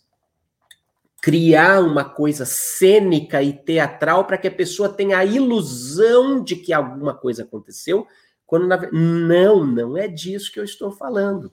Criar 1.22 1.80
uma 1.80 2.04
coisa 2.04 2.44
cênica 2.46 3.42
e 3.42 3.52
teatral 3.52 4.24
para 4.24 4.38
que 4.38 4.48
a 4.48 4.50
pessoa 4.50 4.88
tenha 4.88 5.18
a 5.18 5.24
ilusão 5.24 6.42
de 6.42 6.56
que 6.56 6.72
alguma 6.72 7.14
coisa 7.14 7.42
aconteceu, 7.42 8.06
quando 8.46 8.66
na... 8.66 8.90
não, 8.90 9.66
não 9.66 9.96
é 9.96 10.09
disso 10.09 10.50
que 10.52 10.59
eu 10.59 10.64
estou 10.64 10.90
falando. 10.90 11.52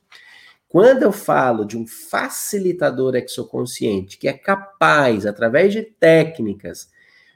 Quando 0.70 1.04
eu 1.04 1.12
falo 1.12 1.66
de 1.66 1.78
um 1.78 1.88
facilitador 1.88 3.16
exoconsciente 3.16 4.18
que 4.18 4.28
é 4.28 4.34
capaz, 4.34 5.26
através 5.26 5.72
de 5.74 5.82
técnicas, 5.82 6.90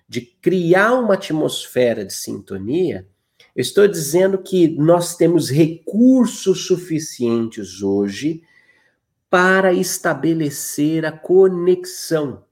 de 0.07 0.21
criar 0.21 0.93
uma 0.93 1.13
atmosfera 1.13 2.03
de 2.03 2.13
sintonia, 2.13 3.07
eu 3.55 3.61
estou 3.61 3.87
dizendo 3.87 4.37
que 4.37 4.67
nós 4.77 5.15
temos 5.15 5.49
recursos 5.49 6.65
suficientes 6.65 7.81
hoje 7.81 8.43
para 9.31 9.71
estabelecer 9.71 11.05
a 11.05 11.11
conexão, 11.11 12.43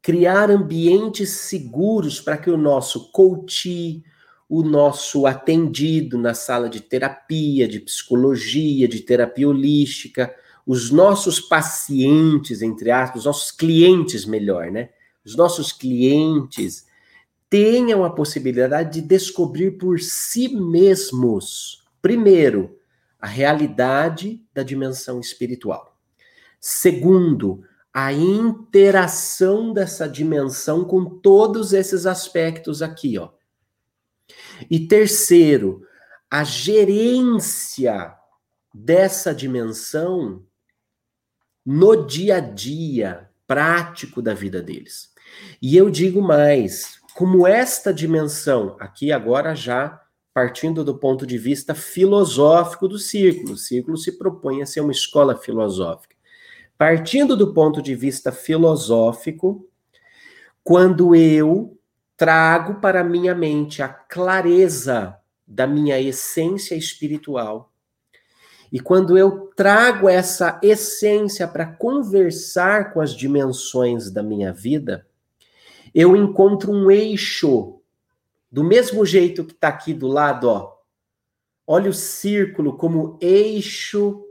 criar 0.00 0.48
ambientes 0.48 1.30
seguros 1.30 2.20
para 2.20 2.38
que 2.38 2.48
o 2.48 2.56
nosso 2.56 3.10
coach, 3.10 4.00
o 4.48 4.62
nosso 4.62 5.26
atendido 5.26 6.16
na 6.16 6.32
sala 6.32 6.70
de 6.70 6.80
terapia, 6.80 7.66
de 7.66 7.80
psicologia, 7.80 8.86
de 8.86 9.00
terapia 9.00 9.48
holística, 9.48 10.32
os 10.64 10.92
nossos 10.92 11.40
pacientes, 11.40 12.62
entre 12.62 12.92
aspas, 12.92 13.22
os 13.22 13.26
nossos 13.26 13.50
clientes, 13.50 14.24
melhor, 14.24 14.70
né? 14.70 14.90
Os 15.26 15.34
nossos 15.34 15.72
clientes 15.72 16.86
tenham 17.50 18.04
a 18.04 18.10
possibilidade 18.10 19.00
de 19.00 19.08
descobrir 19.08 19.72
por 19.72 19.98
si 19.98 20.48
mesmos, 20.54 21.82
primeiro, 22.00 22.78
a 23.24 23.26
realidade 23.26 24.46
da 24.52 24.62
dimensão 24.62 25.18
espiritual. 25.18 25.98
Segundo, 26.60 27.64
a 27.90 28.12
interação 28.12 29.72
dessa 29.72 30.06
dimensão 30.06 30.84
com 30.84 31.06
todos 31.06 31.72
esses 31.72 32.04
aspectos 32.04 32.82
aqui, 32.82 33.16
ó. 33.16 33.30
E 34.70 34.86
terceiro, 34.86 35.86
a 36.30 36.44
gerência 36.44 38.14
dessa 38.74 39.34
dimensão 39.34 40.44
no 41.64 42.04
dia 42.04 42.36
a 42.36 42.40
dia 42.40 43.30
prático 43.46 44.20
da 44.20 44.34
vida 44.34 44.60
deles. 44.60 45.14
E 45.62 45.74
eu 45.74 45.88
digo 45.88 46.20
mais, 46.20 47.00
como 47.14 47.46
esta 47.46 47.90
dimensão, 47.90 48.76
aqui 48.78 49.10
agora 49.10 49.54
já 49.54 50.03
partindo 50.34 50.82
do 50.82 50.98
ponto 50.98 51.24
de 51.24 51.38
vista 51.38 51.76
filosófico 51.76 52.88
do 52.88 52.98
círculo, 52.98 53.52
o 53.52 53.56
círculo 53.56 53.96
se 53.96 54.18
propõe 54.18 54.60
a 54.60 54.66
ser 54.66 54.80
uma 54.80 54.90
escola 54.90 55.36
filosófica. 55.36 56.16
Partindo 56.76 57.36
do 57.36 57.54
ponto 57.54 57.80
de 57.80 57.94
vista 57.94 58.32
filosófico, 58.32 59.64
quando 60.64 61.14
eu 61.14 61.78
trago 62.16 62.80
para 62.80 63.02
a 63.02 63.04
minha 63.04 63.32
mente 63.32 63.80
a 63.80 63.88
clareza 63.88 65.16
da 65.46 65.68
minha 65.68 66.00
essência 66.00 66.74
espiritual, 66.74 67.72
e 68.72 68.80
quando 68.80 69.16
eu 69.16 69.52
trago 69.54 70.08
essa 70.08 70.58
essência 70.60 71.46
para 71.46 71.64
conversar 71.64 72.92
com 72.92 73.00
as 73.00 73.14
dimensões 73.14 74.10
da 74.10 74.20
minha 74.20 74.52
vida, 74.52 75.06
eu 75.94 76.16
encontro 76.16 76.72
um 76.72 76.90
eixo, 76.90 77.80
do 78.54 78.62
mesmo 78.62 79.04
jeito 79.04 79.44
que 79.44 79.52
está 79.52 79.66
aqui 79.66 79.92
do 79.92 80.06
lado, 80.06 80.48
ó. 80.48 80.76
Olha 81.66 81.90
o 81.90 81.92
círculo 81.92 82.76
como 82.76 83.18
eixo 83.20 84.24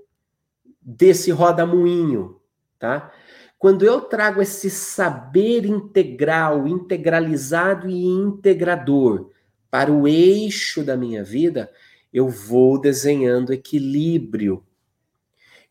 desse 0.82 1.30
roda-moinho, 1.30 2.40
tá? 2.80 3.12
Quando 3.60 3.84
eu 3.84 4.00
trago 4.00 4.42
esse 4.42 4.70
saber 4.70 5.66
integral, 5.66 6.66
integralizado 6.66 7.90
e 7.90 8.06
integrador 8.06 9.30
para 9.70 9.92
o 9.92 10.08
eixo 10.08 10.86
da 10.86 10.96
minha 10.96 11.22
vida, 11.22 11.70
eu 12.14 12.30
vou 12.30 12.80
desenhando 12.80 13.52
equilíbrio. 13.52 14.64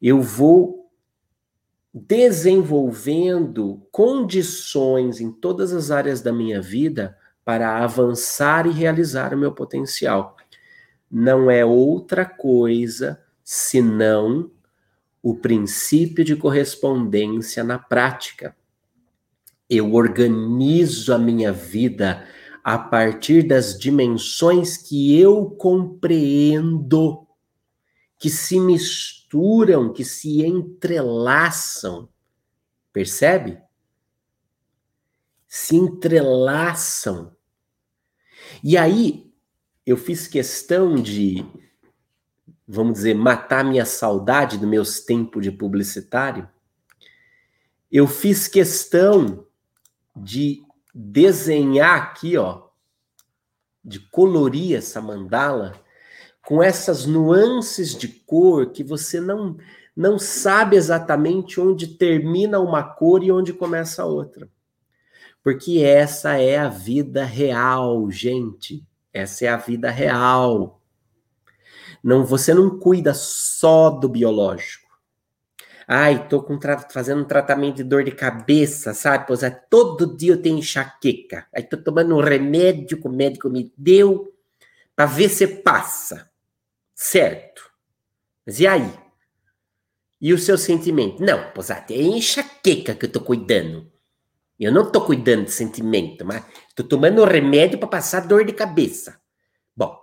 eu 0.00 0.20
vou 0.20 0.92
desenvolvendo 1.94 3.86
condições 3.90 5.22
em 5.22 5.32
todas 5.32 5.72
as 5.72 5.90
áreas 5.90 6.20
da 6.20 6.34
minha 6.34 6.60
vida 6.60 7.16
para 7.44 7.82
avançar 7.82 8.66
e 8.66 8.70
realizar 8.70 9.34
o 9.34 9.38
meu 9.38 9.52
potencial. 9.52 10.36
Não 11.10 11.50
é 11.50 11.64
outra 11.64 12.24
coisa 12.24 13.20
senão 13.44 14.50
o 15.22 15.34
princípio 15.34 16.24
de 16.24 16.34
correspondência 16.34 17.62
na 17.62 17.78
prática. 17.78 18.56
Eu 19.68 19.94
organizo 19.94 21.14
a 21.14 21.18
minha 21.18 21.52
vida 21.52 22.26
a 22.62 22.78
partir 22.78 23.42
das 23.42 23.78
dimensões 23.78 24.76
que 24.76 25.18
eu 25.18 25.50
compreendo, 25.50 27.26
que 28.18 28.30
se 28.30 28.60
misturam, 28.60 29.92
que 29.92 30.04
se 30.04 30.44
entrelaçam. 30.44 32.08
Percebe? 32.92 33.58
Se 35.54 35.76
entrelaçam. 35.76 37.36
E 38.64 38.74
aí, 38.78 39.30
eu 39.84 39.98
fiz 39.98 40.26
questão 40.26 40.94
de, 40.94 41.44
vamos 42.66 42.94
dizer, 42.94 43.14
matar 43.14 43.62
minha 43.62 43.84
saudade 43.84 44.56
dos 44.56 44.66
meus 44.66 45.00
tempos 45.00 45.42
de 45.42 45.50
publicitário. 45.52 46.48
Eu 47.90 48.06
fiz 48.06 48.48
questão 48.48 49.46
de 50.16 50.64
desenhar 50.94 52.00
aqui, 52.00 52.38
ó, 52.38 52.68
de 53.84 54.00
colorir 54.08 54.78
essa 54.78 55.02
mandala 55.02 55.78
com 56.46 56.62
essas 56.62 57.04
nuances 57.04 57.94
de 57.94 58.08
cor 58.08 58.70
que 58.70 58.82
você 58.82 59.20
não 59.20 59.58
não 59.94 60.18
sabe 60.18 60.76
exatamente 60.76 61.60
onde 61.60 61.88
termina 61.88 62.58
uma 62.58 62.82
cor 62.82 63.22
e 63.22 63.30
onde 63.30 63.52
começa 63.52 64.02
a 64.02 64.06
outra. 64.06 64.48
Porque 65.42 65.82
essa 65.82 66.38
é 66.38 66.56
a 66.56 66.68
vida 66.68 67.24
real, 67.24 68.10
gente. 68.10 68.86
Essa 69.12 69.46
é 69.46 69.48
a 69.48 69.56
vida 69.56 69.90
real. 69.90 70.80
Não, 72.02 72.24
você 72.24 72.54
não 72.54 72.78
cuida 72.78 73.12
só 73.14 73.90
do 73.90 74.08
biológico. 74.08 74.82
Ai, 75.86 76.26
tô 76.28 76.42
com 76.42 76.58
fazendo 76.90 77.22
um 77.22 77.26
tratamento 77.26 77.76
de 77.76 77.84
dor 77.84 78.04
de 78.04 78.12
cabeça, 78.12 78.94
sabe? 78.94 79.26
Pois 79.26 79.42
é, 79.42 79.50
todo 79.50 80.16
dia 80.16 80.32
eu 80.32 80.40
tenho 80.40 80.58
enxaqueca. 80.58 81.46
Aí 81.54 81.62
tô 81.62 81.76
tomando 81.76 82.16
um 82.16 82.20
remédio 82.20 83.00
que 83.00 83.06
o 83.06 83.12
médico 83.12 83.50
me 83.50 83.72
deu 83.76 84.32
para 84.96 85.06
ver 85.06 85.28
se 85.28 85.46
passa. 85.46 86.30
Certo. 86.94 87.70
Mas 88.46 88.60
e 88.60 88.66
aí? 88.66 88.90
E 90.20 90.32
o 90.32 90.38
seu 90.38 90.56
sentimento? 90.56 91.22
Não, 91.22 91.50
pois 91.52 91.68
é, 91.68 91.84
é 91.90 92.00
enxaqueca 92.00 92.94
que 92.94 93.06
eu 93.06 93.12
tô 93.12 93.20
cuidando. 93.20 93.91
Eu 94.58 94.72
não 94.72 94.90
tô 94.90 95.00
cuidando 95.04 95.44
de 95.44 95.52
sentimento, 95.52 96.24
mas 96.24 96.44
tô 96.74 96.84
tomando 96.84 97.22
um 97.22 97.26
remédio 97.26 97.78
para 97.78 97.88
passar 97.88 98.26
dor 98.26 98.44
de 98.44 98.52
cabeça. 98.52 99.20
Bom, 99.76 99.98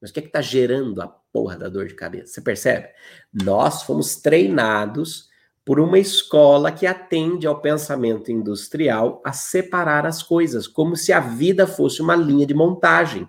mas 0.00 0.10
o 0.10 0.14
que 0.14 0.20
é 0.20 0.22
que 0.22 0.28
tá 0.28 0.40
gerando 0.40 1.02
a 1.02 1.08
porra 1.32 1.56
da 1.56 1.68
dor 1.68 1.86
de 1.86 1.94
cabeça. 1.94 2.34
Você 2.34 2.40
percebe? 2.40 2.88
Nós 3.32 3.82
fomos 3.82 4.16
treinados 4.16 5.28
por 5.64 5.78
uma 5.78 5.98
escola 5.98 6.72
que 6.72 6.86
atende 6.86 7.46
ao 7.46 7.60
pensamento 7.60 8.32
industrial 8.32 9.20
a 9.24 9.32
separar 9.32 10.06
as 10.06 10.22
coisas, 10.22 10.66
como 10.66 10.96
se 10.96 11.12
a 11.12 11.20
vida 11.20 11.66
fosse 11.66 12.02
uma 12.02 12.16
linha 12.16 12.46
de 12.46 12.54
montagem, 12.54 13.28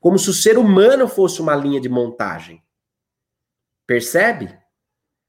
como 0.00 0.18
se 0.18 0.30
o 0.30 0.34
ser 0.34 0.58
humano 0.58 1.06
fosse 1.06 1.40
uma 1.40 1.54
linha 1.54 1.80
de 1.80 1.88
montagem. 1.88 2.62
Percebe? 3.86 4.56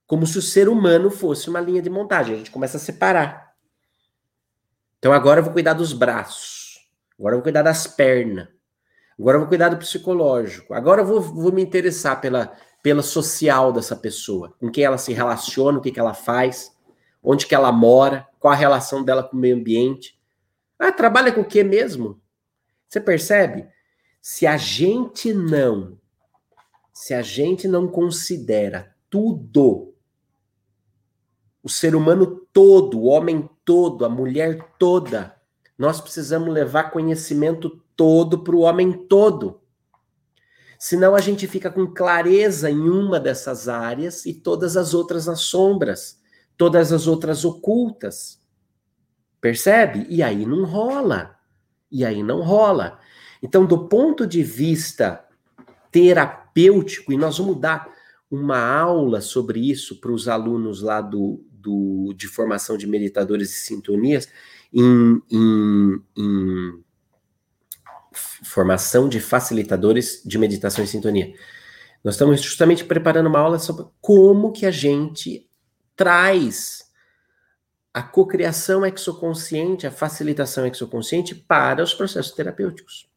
Como 0.06 0.26
se 0.26 0.38
o 0.38 0.42
ser 0.42 0.70
humano 0.70 1.10
fosse 1.10 1.50
uma 1.50 1.60
linha 1.60 1.82
de 1.82 1.90
montagem. 1.90 2.36
A 2.36 2.38
gente 2.38 2.52
começa 2.52 2.78
a 2.78 2.80
separar. 2.80 3.43
Então 5.04 5.12
agora 5.12 5.42
eu 5.42 5.44
vou 5.44 5.52
cuidar 5.52 5.74
dos 5.74 5.92
braços. 5.92 6.80
Agora 7.20 7.34
eu 7.34 7.40
vou 7.40 7.44
cuidar 7.44 7.62
das 7.62 7.86
pernas. 7.86 8.48
Agora 9.20 9.36
eu 9.36 9.42
vou 9.42 9.50
cuidar 9.50 9.68
do 9.68 9.76
psicológico. 9.76 10.74
Agora 10.74 11.02
eu 11.02 11.06
vou, 11.06 11.20
vou 11.20 11.52
me 11.52 11.62
interessar 11.62 12.22
pela, 12.22 12.56
pela 12.82 13.02
social 13.02 13.74
dessa 13.74 13.98
pessoa, 13.98 14.56
com 14.58 14.72
quem 14.72 14.86
ela 14.86 14.98
se 14.98 15.12
relaciona, 15.12 15.78
o 15.78 15.82
que, 15.82 15.92
que 15.92 16.00
ela 16.00 16.14
faz, 16.14 16.74
onde 17.22 17.46
que 17.46 17.54
ela 17.54 17.70
mora, 17.70 18.26
qual 18.40 18.54
a 18.54 18.56
relação 18.56 19.04
dela 19.04 19.24
com 19.24 19.36
o 19.36 19.40
meio 19.42 19.58
ambiente. 19.58 20.18
Ah, 20.80 20.90
trabalha 20.90 21.34
com 21.34 21.42
o 21.42 21.46
que 21.46 21.66
mesmo? 21.66 22.22
Você 22.88 23.02
percebe? 23.02 23.68
Se 24.22 24.48
a 24.48 24.56
gente 24.56 25.34
não, 25.34 26.00
se 26.94 27.14
a 27.14 27.22
gente 27.22 27.68
não 27.68 27.90
considera 27.90 28.96
tudo, 29.10 29.94
o 31.62 31.68
ser 31.68 31.94
humano 31.94 32.48
todo, 32.54 33.02
o 33.02 33.08
homem 33.08 33.50
todo, 33.66 34.06
a 34.06 34.10
mulher 34.10 34.76
toda, 34.78 35.36
nós 35.78 36.00
precisamos 36.00 36.54
levar 36.54 36.92
conhecimento 36.92 37.82
todo 37.96 38.44
para 38.44 38.56
o 38.56 38.62
homem 38.62 38.92
todo. 38.92 39.62
Senão 40.78 41.16
a 41.16 41.22
gente 41.22 41.48
fica 41.48 41.72
com 41.72 41.88
clareza 41.88 42.70
em 42.70 42.90
uma 42.90 43.20
dessas 43.20 43.70
áreas 43.70 44.26
e 44.26 44.34
todas 44.34 44.76
as 44.76 44.94
outras 44.94 45.28
nas 45.28 45.42
sombras, 45.42 46.20
todas 46.58 46.92
as 46.92 47.08
outras 47.08 47.46
ocultas. 47.46 48.42
Percebe? 49.40 50.06
E 50.10 50.22
aí 50.22 50.46
não 50.46 50.66
rola. 50.66 51.38
E 51.92 52.04
aí 52.04 52.22
não 52.22 52.42
rola. 52.42 53.00
Então, 53.42 53.66
do 53.66 53.88
ponto 53.88 54.26
de 54.28 54.44
vista 54.44 55.24
terapêutico, 55.92 57.14
e 57.14 57.18
nós 57.18 57.38
vamos 57.38 57.60
dar 57.60 57.90
uma 58.30 58.60
aula 58.60 59.22
sobre 59.22 59.60
isso 59.70 60.00
para 60.00 60.12
os 60.12 60.28
alunos 60.28 60.82
lá 60.82 61.02
do, 61.02 61.46
do, 61.64 62.14
de 62.16 62.28
formação 62.28 62.78
de 62.78 62.86
meditadores 62.86 63.50
e 63.52 63.62
sintonias 63.62 64.28
em, 64.74 65.22
em, 65.32 66.02
em 66.18 66.84
formação 68.44 69.08
de 69.08 69.20
facilitadores 69.20 70.22
de 70.26 70.38
meditação 70.38 70.84
e 70.84 70.88
sintonia. 70.88 71.34
Nós 72.04 72.16
estamos 72.16 72.42
justamente 72.42 72.84
preparando 72.84 73.28
uma 73.28 73.40
aula 73.40 73.58
sobre 73.58 73.86
como 74.02 74.52
que 74.52 74.66
a 74.66 74.72
gente 74.72 75.50
traz 75.96 76.84
a 77.94 78.02
cocriação 78.02 78.86
exoconsciente, 78.86 79.88
a 79.88 79.92
facilitação 79.92 80.66
exoconsciente 80.68 81.34
para 81.34 81.84
os 81.84 81.94
processos 81.94 82.34
terapêuticos. 82.34 83.08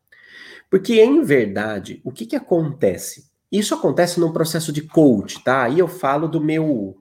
Porque, 0.70 1.00
em 1.00 1.22
verdade, 1.22 2.00
o 2.04 2.12
que, 2.12 2.26
que 2.26 2.37
acontece? 2.37 3.30
Isso 3.50 3.74
acontece 3.74 4.20
num 4.20 4.32
processo 4.32 4.72
de 4.72 4.82
coach, 4.82 5.42
tá? 5.42 5.64
Aí 5.64 5.78
eu 5.78 5.88
falo 5.88 6.28
do 6.28 6.40
meu, 6.40 6.98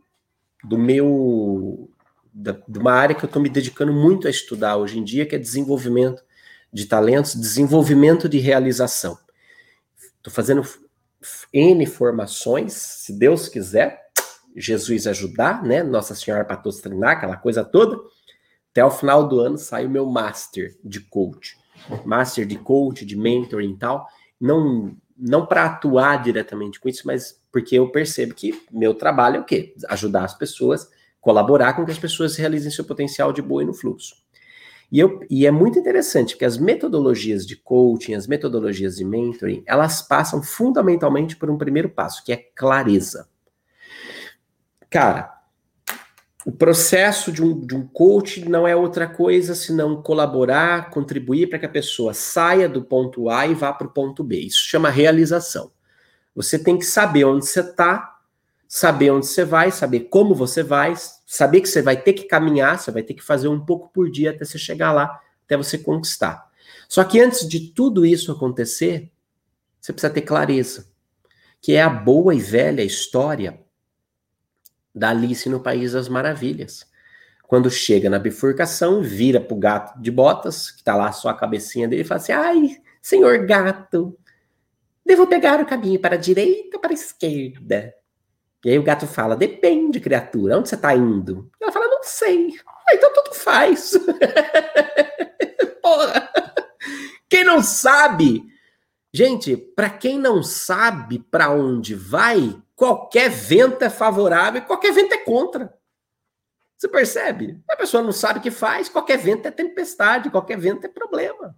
do 0.67 0.78
meu, 0.78 1.89
da, 2.34 2.51
de 2.67 2.80
uma 2.80 2.91
área 2.91 3.15
que 3.15 3.23
eu 3.23 3.28
estou 3.28 3.41
me 3.41 3.49
dedicando 3.49 3.93
muito 3.93 4.28
a 4.28 4.30
estudar 4.30 4.78
hoje 4.78 4.99
em 4.99 5.04
dia, 5.04 5.25
que 5.25 5.36
é 5.36 5.39
desenvolvimento 5.39 6.23
de 6.71 6.86
talentos, 6.86 7.36
desenvolvimento 7.36 8.28
de 8.28 8.38
realização. 8.39 9.17
Estou 10.17 10.34
fazendo 10.34 10.63
N 11.54 11.86
formações, 11.86 12.73
se 12.73 13.13
Deus 13.13 13.47
quiser, 13.47 14.01
Jesus 14.56 15.06
ajudar, 15.06 15.63
né? 15.63 15.84
Nossa 15.84 16.15
Senhora 16.15 16.45
treinar, 16.82 17.17
aquela 17.17 17.38
coisa 17.38 17.63
toda. 17.63 17.97
Até 18.71 18.84
o 18.84 18.91
final 18.91 19.28
do 19.28 19.39
ano 19.39 19.58
sai 19.58 19.86
o 19.86 19.89
meu 19.89 20.06
Master 20.06 20.78
de 20.84 20.99
Coach. 20.99 21.58
Master 22.04 22.45
de 22.45 22.58
Coach, 22.58 23.06
de 23.06 23.15
Mentoring 23.15 23.73
e 23.73 23.78
tal. 23.78 24.08
Não, 24.39 24.95
não 25.17 25.45
para 25.45 25.65
atuar 25.65 26.21
diretamente 26.21 26.80
com 26.80 26.89
isso, 26.89 27.04
mas 27.06 27.41
porque 27.51 27.75
eu 27.78 27.89
percebo 27.89 28.34
que 28.34 28.62
meu 28.71 28.93
trabalho 28.93 29.38
é 29.38 29.39
o 29.39 29.45
quê? 29.45 29.73
Ajudar 29.89 30.25
as 30.25 30.34
pessoas, 30.34 30.89
colaborar 31.21 31.73
com 31.73 31.86
que 31.86 31.91
as 31.91 31.99
pessoas 31.99 32.36
realizem 32.36 32.71
seu 32.71 32.84
potencial 32.84 33.32
de 33.32 33.41
boa 33.41 33.63
e 33.63 33.65
no 33.65 33.73
fluxo. 33.73 34.15
E, 34.91 34.99
eu, 34.99 35.19
e 35.30 35.45
é 35.45 35.51
muito 35.51 35.80
interessante, 35.80 36.36
porque 36.36 36.45
as 36.45 36.58
metodologias 36.58 37.45
de 37.45 37.56
coaching, 37.56 38.13
as 38.13 38.28
metodologias 38.28 38.97
de 38.97 39.06
mentoring, 39.06 39.63
elas 39.65 40.01
passam 40.01 40.43
fundamentalmente 40.43 41.36
por 41.36 41.49
um 41.49 41.58
primeiro 41.58 41.89
passo, 41.89 42.23
que 42.23 42.32
é 42.32 42.38
clareza. 42.38 43.28
Cara, 44.89 45.35
o 46.45 46.51
processo 46.51 47.31
de 47.31 47.43
um, 47.43 47.60
de 47.60 47.75
um 47.75 47.88
coach 47.88 48.47
não 48.47 48.67
é 48.67 48.75
outra 48.75 49.08
coisa 49.08 49.55
senão 49.55 49.99
colaborar, 50.03 50.91
contribuir 50.91 51.47
para 51.49 51.58
que 51.58 51.65
a 51.65 51.69
pessoa 51.69 52.13
saia 52.13 52.69
do 52.69 52.84
ponto 52.84 53.31
A 53.31 53.47
e 53.47 53.55
vá 53.55 53.73
para 53.73 53.88
o 53.88 53.89
ponto 53.89 54.23
B. 54.23 54.38
Isso 54.38 54.60
chama 54.60 54.91
realização. 54.91 55.71
Você 56.36 56.60
tem 56.60 56.77
que 56.77 56.86
saber 56.86 57.25
onde 57.25 57.47
você 57.47 57.62
está, 57.62 58.19
saber 58.67 59.10
onde 59.10 59.25
você 59.25 59.43
vai, 59.43 59.71
saber 59.71 60.01
como 60.01 60.36
você 60.36 60.62
vai, 60.62 60.93
saber 61.25 61.62
que 61.62 61.67
você 61.67 61.81
vai 61.81 61.99
ter 61.99 62.13
que 62.13 62.25
caminhar, 62.25 62.77
você 62.77 62.91
vai 62.91 63.01
ter 63.01 63.15
que 63.15 63.23
fazer 63.23 63.47
um 63.47 63.60
pouco 63.60 63.89
por 63.91 64.08
dia 64.12 64.29
até 64.29 64.45
você 64.45 64.60
chegar 64.60 64.91
lá, 64.91 65.19
até 65.45 65.58
você 65.58 65.79
conquistar. 65.79 66.47
Só 66.88 67.03
que 67.03 67.19
antes 67.19 67.47
de 67.47 67.71
tudo 67.71 68.05
isso 68.05 68.31
acontecer, 68.31 69.12
você 69.81 69.91
precisa 69.91 70.13
ter 70.13 70.21
clareza, 70.21 70.91
que 71.60 71.73
é 71.73 71.81
a 71.81 71.89
boa 71.89 72.36
e 72.36 72.39
velha 72.39 72.84
história 72.84 73.64
da 74.95 75.10
Alice 75.10 75.49
no 75.49 75.60
País 75.60 75.91
das 75.91 76.08
Maravilhas. 76.08 76.89
Quando 77.47 77.69
chega 77.69 78.10
na 78.10 78.17
bifurcação, 78.17 79.03
vira 79.03 79.39
pro 79.39 79.58
gato 79.58 79.99
de 80.01 80.10
botas, 80.10 80.71
que 80.71 80.84
tá 80.84 80.95
lá 80.95 81.12
só 81.12 81.29
a 81.29 81.38
cabecinha 81.38 81.88
dele, 81.88 82.01
e 82.01 82.05
fala 82.05 82.21
assim: 82.21 82.31
ai, 82.31 82.77
senhor 83.01 83.45
gato, 83.45 84.17
devo 85.05 85.27
pegar 85.27 85.62
o 85.62 85.65
caminho 85.65 85.99
para 85.99 86.15
a 86.15 86.19
direita 86.19 86.77
ou 86.77 86.81
para 86.81 86.91
a 86.91 86.93
esquerda? 86.93 87.93
E 88.63 88.71
aí 88.71 88.79
o 88.79 88.84
gato 88.84 89.05
fala: 89.05 89.36
depende, 89.36 89.99
criatura, 89.99 90.58
onde 90.58 90.69
você 90.69 90.75
está 90.75 90.95
indo? 90.95 91.51
Ela 91.62 91.71
fala: 91.71 91.88
não 91.88 92.01
sei. 92.01 92.55
Ah, 92.65 92.95
então 92.95 93.13
tudo 93.13 93.36
faz. 93.36 93.91
Porra. 95.84 96.31
Quem 97.29 97.43
não 97.43 97.62
sabe? 97.62 98.43
Gente, 99.13 99.55
para 99.55 99.89
quem 99.89 100.17
não 100.17 100.41
sabe 100.41 101.19
para 101.19 101.49
onde 101.49 101.93
vai, 101.95 102.55
qualquer 102.75 103.29
vento 103.29 103.83
é 103.83 103.89
favorável 103.89 104.61
e 104.61 104.65
qualquer 104.65 104.91
vento 104.93 105.13
é 105.13 105.17
contra. 105.17 105.73
Você 106.77 106.88
percebe? 106.88 107.61
A 107.69 107.75
pessoa 107.75 108.03
não 108.03 108.11
sabe 108.11 108.39
o 108.39 108.41
que 108.41 108.51
faz, 108.51 108.89
qualquer 108.89 109.17
vento 109.17 109.47
é 109.47 109.51
tempestade, 109.51 110.29
qualquer 110.29 110.57
vento 110.57 110.85
é 110.85 110.89
problema. 110.89 111.55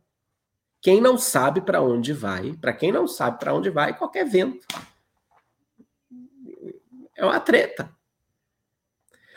Quem 0.79 1.01
não 1.01 1.17
sabe 1.17 1.61
para 1.61 1.81
onde 1.81 2.13
vai, 2.13 2.53
para 2.53 2.71
quem 2.71 2.91
não 2.91 3.07
sabe 3.07 3.39
para 3.39 3.53
onde 3.53 3.69
vai, 3.69 3.97
qualquer 3.97 4.25
vento 4.25 4.65
é 7.15 7.25
uma 7.25 7.39
treta. 7.39 7.91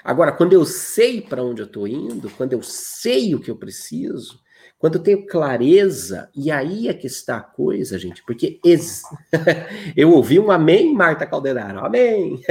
Agora, 0.04 0.32
quando 0.32 0.52
eu 0.52 0.64
sei 0.64 1.20
para 1.20 1.42
onde 1.42 1.62
eu 1.62 1.66
estou 1.66 1.88
indo, 1.88 2.30
quando 2.30 2.52
eu 2.52 2.62
sei 2.62 3.34
o 3.34 3.40
que 3.40 3.50
eu 3.50 3.56
preciso, 3.56 4.40
quando 4.80 4.94
eu 4.94 5.02
tenho 5.02 5.26
clareza, 5.26 6.30
e 6.34 6.50
aí 6.50 6.88
é 6.88 6.94
que 6.94 7.06
está 7.06 7.36
a 7.36 7.42
coisa, 7.42 7.98
gente, 7.98 8.24
porque 8.24 8.58
ex... 8.64 9.02
eu 9.94 10.10
ouvi 10.10 10.40
um 10.40 10.50
amém, 10.50 10.94
Marta 10.94 11.26
Calderaro, 11.26 11.84
amém. 11.84 12.40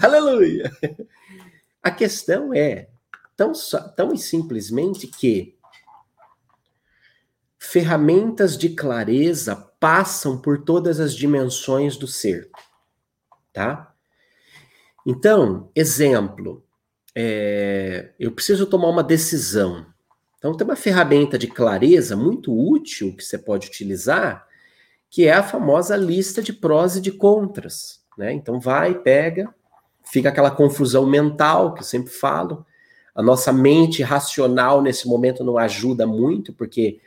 Aleluia. 0.00 0.70
A 1.82 1.90
questão 1.90 2.54
é 2.54 2.86
tão, 3.36 3.50
tão 3.96 4.14
e 4.14 4.18
simplesmente 4.18 5.08
que 5.08 5.58
ferramentas 7.58 8.56
de 8.56 8.68
clareza 8.68 9.56
passam 9.80 10.40
por 10.40 10.62
todas 10.62 11.00
as 11.00 11.12
dimensões 11.12 11.96
do 11.96 12.06
ser, 12.06 12.48
tá? 13.52 13.92
Então, 15.04 15.68
exemplo, 15.74 16.64
é, 17.18 18.10
eu 18.20 18.30
preciso 18.30 18.66
tomar 18.66 18.90
uma 18.90 19.02
decisão. 19.02 19.86
Então, 20.36 20.54
tem 20.54 20.66
uma 20.66 20.76
ferramenta 20.76 21.38
de 21.38 21.46
clareza 21.46 22.14
muito 22.14 22.54
útil 22.54 23.16
que 23.16 23.24
você 23.24 23.38
pode 23.38 23.68
utilizar, 23.68 24.46
que 25.08 25.26
é 25.26 25.32
a 25.32 25.42
famosa 25.42 25.96
lista 25.96 26.42
de 26.42 26.52
prós 26.52 26.94
e 26.96 27.00
de 27.00 27.10
contras. 27.10 28.02
Né? 28.18 28.34
Então, 28.34 28.60
vai, 28.60 28.94
pega, 28.94 29.48
fica 30.04 30.28
aquela 30.28 30.50
confusão 30.50 31.06
mental 31.06 31.72
que 31.72 31.80
eu 31.80 31.86
sempre 31.86 32.12
falo. 32.12 32.66
A 33.14 33.22
nossa 33.22 33.50
mente 33.50 34.02
racional 34.02 34.82
nesse 34.82 35.08
momento 35.08 35.42
não 35.42 35.56
ajuda 35.56 36.06
muito, 36.06 36.52
porque 36.52 37.00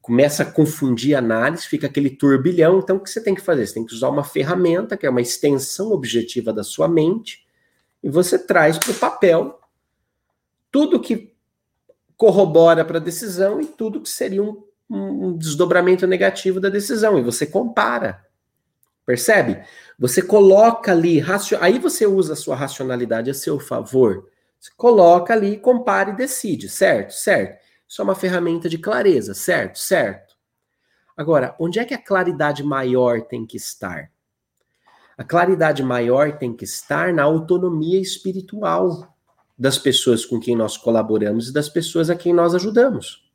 começa 0.00 0.44
a 0.44 0.50
confundir 0.50 1.14
a 1.14 1.18
análise, 1.18 1.66
fica 1.66 1.88
aquele 1.88 2.08
turbilhão. 2.08 2.78
Então, 2.78 2.96
o 2.96 3.00
que 3.00 3.10
você 3.10 3.22
tem 3.22 3.34
que 3.34 3.42
fazer? 3.42 3.66
Você 3.66 3.74
tem 3.74 3.84
que 3.84 3.94
usar 3.94 4.08
uma 4.08 4.24
ferramenta, 4.24 4.96
que 4.96 5.04
é 5.04 5.10
uma 5.10 5.20
extensão 5.20 5.92
objetiva 5.92 6.54
da 6.54 6.64
sua 6.64 6.88
mente, 6.88 7.41
e 8.02 8.10
você 8.10 8.38
traz 8.38 8.78
para 8.78 8.90
o 8.90 8.94
papel 8.94 9.60
tudo 10.70 11.00
que 11.00 11.34
corrobora 12.16 12.84
para 12.84 12.98
a 12.98 13.02
decisão 13.02 13.60
e 13.60 13.66
tudo 13.66 14.00
que 14.00 14.08
seria 14.08 14.42
um, 14.42 14.62
um 14.88 15.36
desdobramento 15.36 16.06
negativo 16.06 16.60
da 16.60 16.68
decisão. 16.68 17.18
E 17.18 17.22
você 17.22 17.46
compara. 17.46 18.24
Percebe? 19.04 19.62
Você 19.98 20.22
coloca 20.22 20.92
ali, 20.92 21.22
aí 21.60 21.78
você 21.78 22.06
usa 22.06 22.32
a 22.34 22.36
sua 22.36 22.54
racionalidade 22.54 23.30
a 23.30 23.34
seu 23.34 23.58
favor. 23.58 24.28
Você 24.58 24.70
coloca 24.76 25.32
ali, 25.32 25.58
compara 25.58 26.10
e 26.10 26.16
decide, 26.16 26.68
certo? 26.68 27.12
Certo. 27.12 27.60
Isso 27.88 28.00
é 28.00 28.04
uma 28.04 28.14
ferramenta 28.14 28.68
de 28.68 28.78
clareza, 28.78 29.34
certo? 29.34 29.78
Certo. 29.78 30.36
Agora, 31.16 31.54
onde 31.58 31.78
é 31.78 31.84
que 31.84 31.92
a 31.92 32.02
claridade 32.02 32.62
maior 32.62 33.22
tem 33.22 33.44
que 33.44 33.56
estar? 33.56 34.10
A 35.22 35.24
claridade 35.24 35.84
maior 35.84 36.36
tem 36.36 36.52
que 36.52 36.64
estar 36.64 37.14
na 37.14 37.22
autonomia 37.22 38.00
espiritual 38.00 39.16
das 39.56 39.78
pessoas 39.78 40.26
com 40.26 40.40
quem 40.40 40.56
nós 40.56 40.76
colaboramos 40.76 41.48
e 41.48 41.52
das 41.52 41.68
pessoas 41.68 42.10
a 42.10 42.16
quem 42.16 42.32
nós 42.32 42.56
ajudamos. 42.56 43.30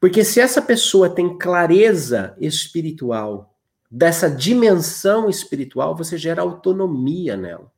Porque 0.00 0.24
se 0.24 0.40
essa 0.40 0.62
pessoa 0.62 1.10
tem 1.10 1.36
clareza 1.36 2.34
espiritual, 2.40 3.54
dessa 3.90 4.30
dimensão 4.30 5.28
espiritual, 5.28 5.94
você 5.94 6.16
gera 6.16 6.40
autonomia 6.40 7.36
nela. 7.36 7.70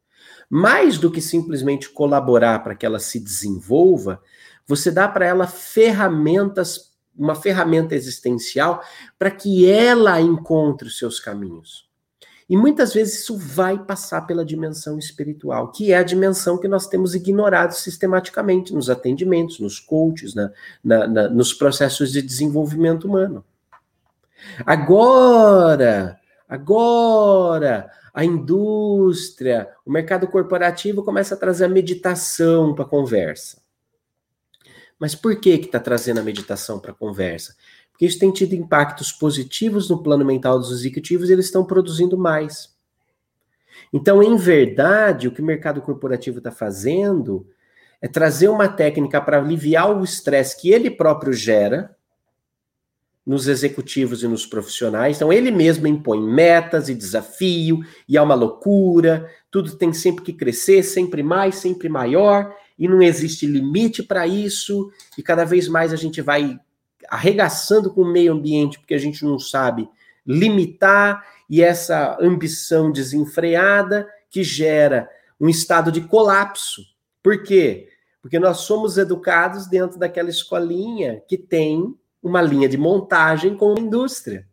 Mais 0.48 0.98
do 0.98 1.10
que 1.10 1.20
simplesmente 1.20 1.90
colaborar 1.90 2.60
para 2.60 2.76
que 2.76 2.86
ela 2.86 3.00
se 3.00 3.18
desenvolva, 3.18 4.22
você 4.68 4.92
dá 4.92 5.08
para 5.08 5.26
ela 5.26 5.48
ferramentas, 5.48 6.96
uma 7.16 7.34
ferramenta 7.34 7.96
existencial 7.96 8.84
para 9.18 9.32
que 9.32 9.68
ela 9.68 10.20
encontre 10.20 10.86
os 10.86 10.96
seus 10.96 11.18
caminhos. 11.18 11.87
E 12.48 12.56
muitas 12.56 12.94
vezes 12.94 13.20
isso 13.20 13.36
vai 13.36 13.78
passar 13.78 14.22
pela 14.22 14.44
dimensão 14.44 14.98
espiritual, 14.98 15.70
que 15.70 15.92
é 15.92 15.98
a 15.98 16.02
dimensão 16.02 16.56
que 16.56 16.66
nós 16.66 16.86
temos 16.86 17.14
ignorado 17.14 17.72
sistematicamente 17.72 18.72
nos 18.72 18.88
atendimentos, 18.88 19.60
nos 19.60 19.78
coaches, 19.78 20.34
na, 20.34 20.50
na, 20.82 21.06
na, 21.06 21.28
nos 21.28 21.52
processos 21.52 22.10
de 22.10 22.22
desenvolvimento 22.22 23.06
humano. 23.06 23.44
Agora, 24.64 26.18
agora, 26.48 27.90
a 28.14 28.24
indústria, 28.24 29.68
o 29.84 29.92
mercado 29.92 30.26
corporativo 30.26 31.02
começa 31.02 31.34
a 31.34 31.38
trazer 31.38 31.66
a 31.66 31.68
meditação 31.68 32.74
para 32.74 32.84
a 32.84 32.88
conversa. 32.88 33.60
Mas 34.98 35.14
por 35.14 35.38
que 35.38 35.58
que 35.58 35.66
está 35.66 35.78
trazendo 35.78 36.18
a 36.18 36.24
meditação 36.24 36.80
para 36.80 36.92
a 36.92 36.94
conversa? 36.94 37.54
Porque 37.98 38.06
isso 38.06 38.20
tem 38.20 38.30
tido 38.30 38.54
impactos 38.54 39.10
positivos 39.10 39.90
no 39.90 40.00
plano 40.00 40.24
mental 40.24 40.56
dos 40.56 40.70
executivos 40.70 41.28
e 41.28 41.32
eles 41.32 41.46
estão 41.46 41.64
produzindo 41.64 42.16
mais. 42.16 42.72
Então, 43.92 44.22
em 44.22 44.36
verdade, 44.36 45.26
o 45.26 45.32
que 45.32 45.42
o 45.42 45.44
mercado 45.44 45.82
corporativo 45.82 46.38
está 46.38 46.52
fazendo 46.52 47.44
é 48.00 48.06
trazer 48.06 48.46
uma 48.50 48.68
técnica 48.68 49.20
para 49.20 49.38
aliviar 49.38 49.90
o 49.90 50.04
estresse 50.04 50.60
que 50.60 50.70
ele 50.70 50.92
próprio 50.92 51.32
gera 51.32 51.96
nos 53.26 53.48
executivos 53.48 54.22
e 54.22 54.28
nos 54.28 54.46
profissionais. 54.46 55.16
Então, 55.16 55.32
ele 55.32 55.50
mesmo 55.50 55.88
impõe 55.88 56.22
metas 56.22 56.88
e 56.88 56.94
desafio, 56.94 57.80
e 58.08 58.16
é 58.16 58.22
uma 58.22 58.36
loucura, 58.36 59.28
tudo 59.50 59.74
tem 59.74 59.92
sempre 59.92 60.22
que 60.22 60.32
crescer, 60.32 60.84
sempre 60.84 61.20
mais, 61.20 61.56
sempre 61.56 61.88
maior, 61.88 62.54
e 62.78 62.86
não 62.86 63.02
existe 63.02 63.44
limite 63.44 64.04
para 64.04 64.24
isso, 64.24 64.88
e 65.18 65.22
cada 65.22 65.44
vez 65.44 65.66
mais 65.66 65.92
a 65.92 65.96
gente 65.96 66.22
vai 66.22 66.60
arregaçando 67.08 67.90
com 67.92 68.02
o 68.02 68.12
meio 68.12 68.32
ambiente, 68.32 68.78
porque 68.78 68.94
a 68.94 68.98
gente 68.98 69.24
não 69.24 69.38
sabe 69.38 69.88
limitar, 70.26 71.24
e 71.48 71.62
essa 71.62 72.18
ambição 72.20 72.92
desenfreada 72.92 74.06
que 74.28 74.44
gera 74.44 75.08
um 75.40 75.48
estado 75.48 75.90
de 75.90 76.02
colapso. 76.02 76.82
Por 77.22 77.42
quê? 77.42 77.88
Porque 78.20 78.38
nós 78.38 78.58
somos 78.58 78.98
educados 78.98 79.66
dentro 79.66 79.98
daquela 79.98 80.28
escolinha 80.28 81.22
que 81.26 81.38
tem 81.38 81.94
uma 82.22 82.42
linha 82.42 82.68
de 82.68 82.76
montagem 82.76 83.56
com 83.56 83.70
uma 83.70 83.80
indústria. 83.80 84.46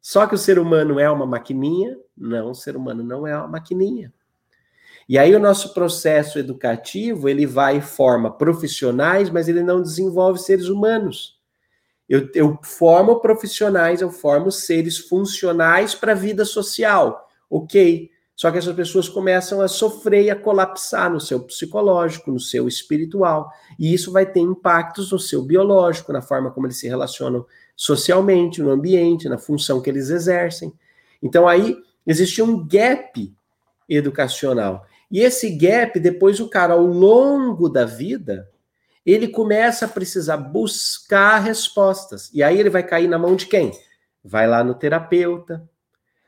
Só 0.00 0.26
que 0.26 0.34
o 0.34 0.38
ser 0.38 0.58
humano 0.58 1.00
é 1.00 1.10
uma 1.10 1.26
maquininha? 1.26 1.96
Não, 2.16 2.50
o 2.50 2.54
ser 2.54 2.76
humano 2.76 3.02
não 3.02 3.26
é 3.26 3.36
uma 3.36 3.48
maquininha. 3.48 4.12
E 5.08 5.18
aí 5.18 5.34
o 5.34 5.40
nosso 5.40 5.72
processo 5.72 6.38
educativo, 6.38 7.28
ele 7.28 7.46
vai 7.46 7.80
forma 7.80 8.30
profissionais, 8.30 9.30
mas 9.30 9.48
ele 9.48 9.62
não 9.62 9.80
desenvolve 9.82 10.38
seres 10.38 10.68
humanos. 10.68 11.35
Eu, 12.08 12.28
eu 12.34 12.58
formo 12.62 13.20
profissionais, 13.20 14.00
eu 14.00 14.10
formo 14.10 14.50
seres 14.50 14.98
funcionais 14.98 15.94
para 15.94 16.12
a 16.12 16.14
vida 16.14 16.44
social. 16.44 17.28
Ok. 17.50 18.10
Só 18.34 18.50
que 18.50 18.58
essas 18.58 18.76
pessoas 18.76 19.08
começam 19.08 19.62
a 19.62 19.68
sofrer 19.68 20.24
e 20.24 20.30
a 20.30 20.36
colapsar 20.36 21.10
no 21.10 21.18
seu 21.18 21.40
psicológico, 21.40 22.30
no 22.30 22.38
seu 22.38 22.68
espiritual. 22.68 23.50
E 23.78 23.94
isso 23.94 24.12
vai 24.12 24.26
ter 24.26 24.40
impactos 24.40 25.10
no 25.10 25.18
seu 25.18 25.42
biológico, 25.42 26.12
na 26.12 26.20
forma 26.20 26.50
como 26.50 26.66
eles 26.66 26.78
se 26.78 26.86
relacionam 26.86 27.46
socialmente, 27.74 28.60
no 28.60 28.70
ambiente, 28.70 29.28
na 29.28 29.38
função 29.38 29.80
que 29.80 29.88
eles 29.88 30.10
exercem. 30.10 30.72
Então 31.22 31.48
aí 31.48 31.76
existe 32.06 32.42
um 32.42 32.66
gap 32.66 33.34
educacional. 33.88 34.84
E 35.10 35.20
esse 35.20 35.50
gap, 35.50 35.98
depois 35.98 36.38
o 36.38 36.48
cara, 36.48 36.74
ao 36.74 36.84
longo 36.84 37.70
da 37.70 37.86
vida, 37.86 38.48
ele 39.06 39.28
começa 39.28 39.84
a 39.84 39.88
precisar 39.88 40.36
buscar 40.36 41.38
respostas. 41.38 42.28
E 42.34 42.42
aí 42.42 42.58
ele 42.58 42.68
vai 42.68 42.82
cair 42.82 43.06
na 43.06 43.16
mão 43.16 43.36
de 43.36 43.46
quem? 43.46 43.70
Vai 44.24 44.48
lá 44.48 44.64
no 44.64 44.74
terapeuta. 44.74 45.62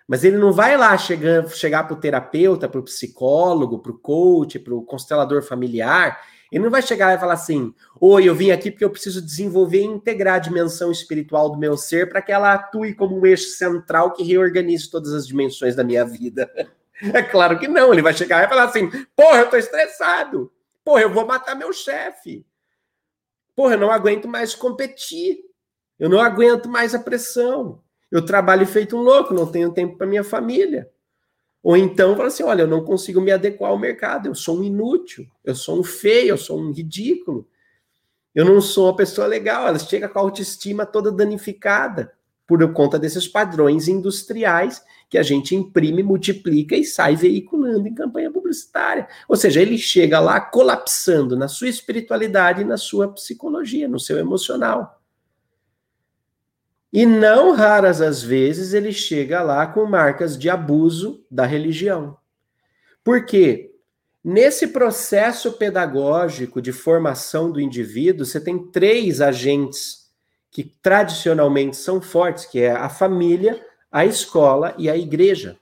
Mas 0.06 0.22
ele 0.24 0.38
não 0.38 0.52
vai 0.52 0.76
lá 0.76 0.96
chegar, 0.96 1.46
chegar 1.48 1.84
para 1.84 1.94
o 1.94 2.00
terapeuta, 2.00 2.68
para 2.68 2.80
o 2.80 2.84
psicólogo, 2.84 3.80
para 3.80 3.92
o 3.92 3.98
coach, 3.98 4.58
para 4.60 4.74
o 4.74 4.82
constelador 4.82 5.42
familiar. 5.42 6.18
Ele 6.50 6.64
não 6.64 6.70
vai 6.70 6.80
chegar 6.80 7.14
e 7.14 7.20
falar 7.20 7.34
assim: 7.34 7.74
Oi, 8.00 8.26
eu 8.26 8.34
vim 8.34 8.52
aqui 8.52 8.70
porque 8.70 8.84
eu 8.84 8.90
preciso 8.90 9.20
desenvolver 9.20 9.80
e 9.80 9.84
integrar 9.84 10.36
a 10.36 10.38
dimensão 10.38 10.90
espiritual 10.90 11.50
do 11.50 11.58
meu 11.58 11.76
ser 11.76 12.08
para 12.08 12.22
que 12.22 12.32
ela 12.32 12.54
atue 12.54 12.94
como 12.94 13.18
um 13.18 13.26
eixo 13.26 13.50
central 13.50 14.12
que 14.12 14.22
reorganize 14.22 14.88
todas 14.88 15.12
as 15.12 15.26
dimensões 15.26 15.74
da 15.74 15.84
minha 15.84 16.04
vida. 16.04 16.50
É 17.14 17.22
claro 17.22 17.60
que 17.60 17.68
não, 17.68 17.92
ele 17.92 18.02
vai 18.02 18.12
chegar 18.12 18.44
e 18.44 18.48
falar 18.48 18.64
assim: 18.64 18.90
porra, 19.14 19.38
eu 19.38 19.48
tô 19.48 19.56
estressado. 19.56 20.50
Porra, 20.84 21.02
eu 21.02 21.14
vou 21.14 21.24
matar 21.24 21.54
meu 21.54 21.72
chefe. 21.72 22.44
Porra, 23.58 23.74
eu 23.74 23.80
não 23.80 23.90
aguento 23.90 24.28
mais 24.28 24.54
competir. 24.54 25.40
Eu 25.98 26.08
não 26.08 26.20
aguento 26.20 26.68
mais 26.68 26.94
a 26.94 26.98
pressão. 27.00 27.82
Eu 28.08 28.24
trabalho 28.24 28.64
feito 28.64 28.96
um 28.96 29.00
louco, 29.00 29.34
não 29.34 29.50
tenho 29.50 29.72
tempo 29.72 29.98
para 29.98 30.06
minha 30.06 30.22
família. 30.22 30.88
Ou 31.60 31.76
então 31.76 32.14
fala 32.14 32.28
assim: 32.28 32.44
olha, 32.44 32.62
eu 32.62 32.68
não 32.68 32.84
consigo 32.84 33.20
me 33.20 33.32
adequar 33.32 33.72
ao 33.72 33.78
mercado, 33.78 34.28
eu 34.28 34.34
sou 34.36 34.60
um 34.60 34.62
inútil, 34.62 35.26
eu 35.44 35.56
sou 35.56 35.80
um 35.80 35.82
feio, 35.82 36.28
eu 36.28 36.38
sou 36.38 36.56
um 36.56 36.70
ridículo, 36.70 37.48
eu 38.32 38.44
não 38.44 38.60
sou 38.60 38.86
uma 38.86 38.94
pessoa 38.94 39.26
legal. 39.26 39.66
Ela 39.66 39.78
chega 39.80 40.08
com 40.08 40.20
a 40.20 40.22
autoestima 40.22 40.86
toda 40.86 41.10
danificada 41.10 42.12
por 42.46 42.72
conta 42.72 42.96
desses 42.96 43.26
padrões 43.26 43.88
industriais 43.88 44.80
que 45.08 45.16
a 45.16 45.22
gente 45.22 45.54
imprime, 45.54 46.02
multiplica 46.02 46.76
e 46.76 46.84
sai 46.84 47.16
veiculando 47.16 47.88
em 47.88 47.94
campanha 47.94 48.30
publicitária. 48.30 49.08
Ou 49.26 49.36
seja, 49.36 49.60
ele 49.60 49.78
chega 49.78 50.20
lá 50.20 50.40
colapsando 50.40 51.36
na 51.36 51.48
sua 51.48 51.68
espiritualidade 51.68 52.62
e 52.62 52.64
na 52.64 52.76
sua 52.76 53.08
psicologia, 53.12 53.88
no 53.88 53.98
seu 53.98 54.18
emocional. 54.18 55.00
E 56.92 57.04
não 57.04 57.52
raras 57.52 58.00
as 58.00 58.22
vezes 58.22 58.72
ele 58.72 58.92
chega 58.92 59.42
lá 59.42 59.66
com 59.66 59.84
marcas 59.86 60.38
de 60.38 60.48
abuso 60.48 61.24
da 61.30 61.44
religião. 61.44 62.16
Por 63.02 63.24
quê? 63.24 63.74
Nesse 64.22 64.68
processo 64.68 65.52
pedagógico 65.52 66.60
de 66.60 66.72
formação 66.72 67.50
do 67.50 67.60
indivíduo, 67.60 68.26
você 68.26 68.40
tem 68.40 68.70
três 68.70 69.20
agentes 69.20 70.08
que 70.50 70.64
tradicionalmente 70.64 71.76
são 71.76 72.00
fortes, 72.00 72.44
que 72.44 72.58
é 72.60 72.70
a 72.70 72.88
família, 72.88 73.64
a 73.90 74.04
escola 74.04 74.74
e 74.78 74.88
a 74.88 74.96
igreja. 74.96 75.58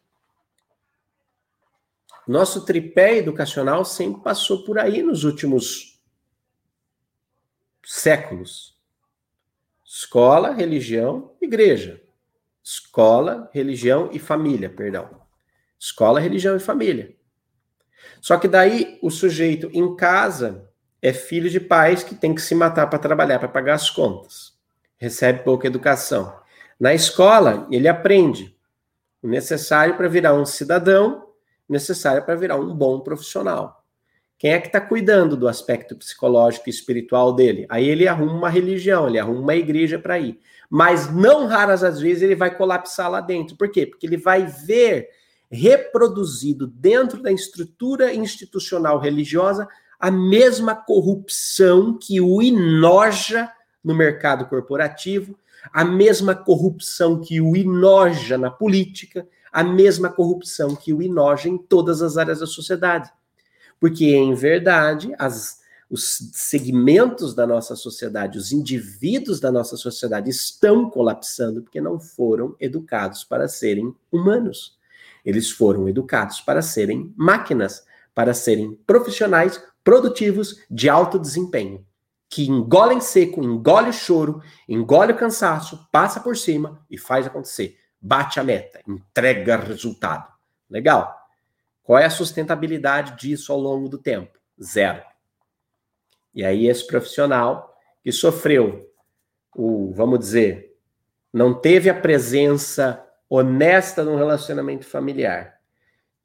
Nosso 2.26 2.64
tripé 2.64 3.18
educacional 3.18 3.84
sempre 3.84 4.22
passou 4.22 4.64
por 4.64 4.78
aí 4.78 5.02
nos 5.02 5.22
últimos 5.22 6.00
séculos. 7.84 8.76
Escola, 9.84 10.52
religião, 10.52 11.36
igreja. 11.40 12.02
Escola, 12.62 13.48
religião 13.52 14.10
e 14.12 14.18
família, 14.18 14.68
perdão. 14.68 15.22
Escola, 15.78 16.18
religião 16.18 16.56
e 16.56 16.60
família. 16.60 17.14
Só 18.20 18.36
que 18.38 18.48
daí 18.48 18.98
o 19.00 19.10
sujeito 19.10 19.70
em 19.72 19.94
casa 19.94 20.68
é 21.00 21.12
filho 21.12 21.48
de 21.48 21.60
pais 21.60 22.02
que 22.02 22.16
tem 22.16 22.34
que 22.34 22.42
se 22.42 22.56
matar 22.56 22.88
para 22.88 22.98
trabalhar, 22.98 23.38
para 23.38 23.48
pagar 23.48 23.74
as 23.74 23.88
contas. 23.88 24.58
Recebe 24.98 25.44
pouca 25.44 25.68
educação. 25.68 26.36
Na 26.78 26.94
escola, 26.94 27.66
ele 27.70 27.88
aprende 27.88 28.54
o 29.22 29.28
necessário 29.28 29.96
para 29.96 30.08
virar 30.08 30.34
um 30.34 30.44
cidadão, 30.44 31.26
necessário 31.68 32.24
para 32.24 32.34
virar 32.34 32.56
um 32.56 32.74
bom 32.74 33.00
profissional. 33.00 33.84
Quem 34.38 34.52
é 34.52 34.60
que 34.60 34.66
está 34.66 34.80
cuidando 34.80 35.36
do 35.36 35.48
aspecto 35.48 35.96
psicológico 35.96 36.68
e 36.68 36.70
espiritual 36.70 37.32
dele? 37.32 37.66
Aí 37.70 37.88
ele 37.88 38.06
arruma 38.06 38.34
uma 38.34 38.50
religião, 38.50 39.08
ele 39.08 39.18
arruma 39.18 39.40
uma 39.40 39.56
igreja 39.56 39.98
para 39.98 40.18
ir. 40.18 40.38
Mas 40.68 41.10
não 41.10 41.46
raras 41.46 41.82
as 41.82 41.98
vezes 41.98 42.22
ele 42.22 42.34
vai 42.34 42.54
colapsar 42.54 43.10
lá 43.10 43.22
dentro. 43.22 43.56
Por 43.56 43.70
quê? 43.70 43.86
Porque 43.86 44.06
ele 44.06 44.18
vai 44.18 44.44
ver 44.44 45.08
reproduzido 45.50 46.66
dentro 46.66 47.22
da 47.22 47.32
estrutura 47.32 48.12
institucional 48.12 48.98
religiosa 48.98 49.66
a 49.98 50.10
mesma 50.10 50.74
corrupção 50.74 51.98
que 51.98 52.20
o 52.20 52.42
inoja 52.42 53.50
no 53.86 53.94
mercado 53.94 54.46
corporativo, 54.46 55.38
a 55.72 55.84
mesma 55.84 56.34
corrupção 56.34 57.20
que 57.20 57.40
o 57.40 57.54
inoja 57.54 58.36
na 58.36 58.50
política, 58.50 59.24
a 59.52 59.62
mesma 59.62 60.08
corrupção 60.08 60.74
que 60.74 60.92
o 60.92 61.00
inoja 61.00 61.48
em 61.48 61.56
todas 61.56 62.02
as 62.02 62.16
áreas 62.16 62.40
da 62.40 62.46
sociedade. 62.48 63.08
Porque, 63.78 64.06
em 64.06 64.34
verdade, 64.34 65.14
as, 65.16 65.60
os 65.88 66.30
segmentos 66.32 67.32
da 67.32 67.46
nossa 67.46 67.76
sociedade, 67.76 68.36
os 68.36 68.50
indivíduos 68.50 69.38
da 69.38 69.52
nossa 69.52 69.76
sociedade 69.76 70.30
estão 70.30 70.90
colapsando 70.90 71.62
porque 71.62 71.80
não 71.80 72.00
foram 72.00 72.56
educados 72.58 73.22
para 73.22 73.46
serem 73.46 73.94
humanos. 74.10 74.76
Eles 75.24 75.48
foram 75.48 75.88
educados 75.88 76.40
para 76.40 76.60
serem 76.60 77.14
máquinas, 77.16 77.84
para 78.12 78.34
serem 78.34 78.76
profissionais 78.84 79.62
produtivos 79.84 80.60
de 80.68 80.88
alto 80.88 81.20
desempenho, 81.20 81.86
que 82.36 82.46
engolem 82.46 83.00
seco, 83.00 83.42
engole 83.42 83.88
o 83.88 83.94
choro, 83.94 84.42
engole 84.68 85.14
o 85.14 85.16
cansaço, 85.16 85.88
passa 85.90 86.20
por 86.20 86.36
cima 86.36 86.84
e 86.90 86.98
faz 86.98 87.26
acontecer. 87.26 87.78
Bate 87.98 88.38
a 88.38 88.44
meta, 88.44 88.82
entrega 88.86 89.56
resultado. 89.56 90.30
Legal. 90.68 91.16
Qual 91.82 91.98
é 91.98 92.04
a 92.04 92.10
sustentabilidade 92.10 93.16
disso 93.16 93.54
ao 93.54 93.58
longo 93.58 93.88
do 93.88 93.96
tempo? 93.96 94.38
Zero. 94.62 95.02
E 96.34 96.44
aí, 96.44 96.66
esse 96.66 96.86
profissional 96.86 97.74
que 98.02 98.12
sofreu 98.12 98.86
o, 99.54 99.90
vamos 99.94 100.18
dizer, 100.18 100.76
não 101.32 101.54
teve 101.54 101.88
a 101.88 101.98
presença 101.98 103.02
honesta 103.30 104.04
no 104.04 104.14
relacionamento 104.14 104.84
familiar, 104.84 105.55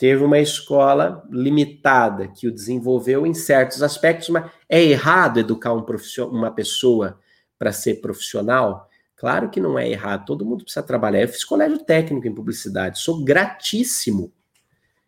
teve 0.01 0.23
uma 0.23 0.39
escola 0.39 1.23
limitada 1.29 2.27
que 2.27 2.47
o 2.47 2.51
desenvolveu 2.51 3.23
em 3.23 3.35
certos 3.35 3.83
aspectos, 3.83 4.29
mas 4.29 4.49
é 4.67 4.83
errado 4.83 5.39
educar 5.39 5.73
um 5.73 5.85
uma 6.31 6.49
pessoa 6.49 7.19
para 7.59 7.71
ser 7.71 8.01
profissional? 8.01 8.89
Claro 9.15 9.51
que 9.51 9.59
não 9.59 9.77
é 9.77 9.87
errado, 9.87 10.25
todo 10.25 10.43
mundo 10.43 10.63
precisa 10.63 10.81
trabalhar. 10.81 11.21
Eu 11.21 11.27
fiz 11.27 11.43
colégio 11.43 11.77
técnico 11.77 12.27
em 12.27 12.33
publicidade, 12.33 12.97
sou 12.97 13.23
gratíssimo 13.23 14.33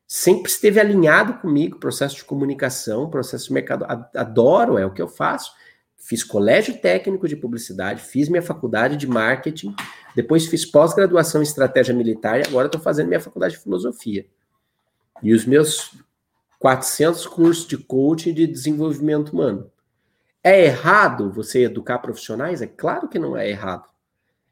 sempre 0.06 0.52
esteve 0.52 0.80
alinhado 0.80 1.40
comigo, 1.40 1.80
processo 1.80 2.18
de 2.18 2.24
comunicação, 2.24 3.10
processo 3.10 3.48
de 3.48 3.54
mercado, 3.54 3.84
adoro, 4.16 4.78
é 4.78 4.86
o 4.86 4.94
que 4.94 5.02
eu 5.02 5.08
faço. 5.08 5.52
Fiz 5.98 6.24
colégio 6.24 6.80
técnico 6.80 7.28
de 7.28 7.36
publicidade, 7.36 8.00
fiz 8.00 8.30
minha 8.30 8.44
faculdade 8.44 8.96
de 8.96 9.08
marketing, 9.08 9.76
depois 10.16 10.46
fiz 10.46 10.68
pós-graduação 10.68 11.42
em 11.42 11.46
estratégia 11.46 11.96
militar 11.96 12.40
e 12.40 12.48
agora 12.48 12.68
estou 12.68 12.80
fazendo 12.80 13.08
minha 13.08 13.20
faculdade 13.20 13.56
de 13.56 13.62
filosofia. 13.64 14.28
E 15.24 15.34
os 15.34 15.46
meus 15.46 15.96
400 16.60 17.26
cursos 17.26 17.66
de 17.66 17.78
coaching 17.78 18.34
de 18.34 18.46
desenvolvimento 18.46 19.30
humano. 19.30 19.72
É 20.44 20.66
errado 20.66 21.32
você 21.32 21.64
educar 21.64 22.00
profissionais? 22.00 22.62
É 22.62 22.68
claro 22.68 23.08
que 23.08 23.18
não 23.18 23.36
é 23.36 23.50
errado. 23.50 23.86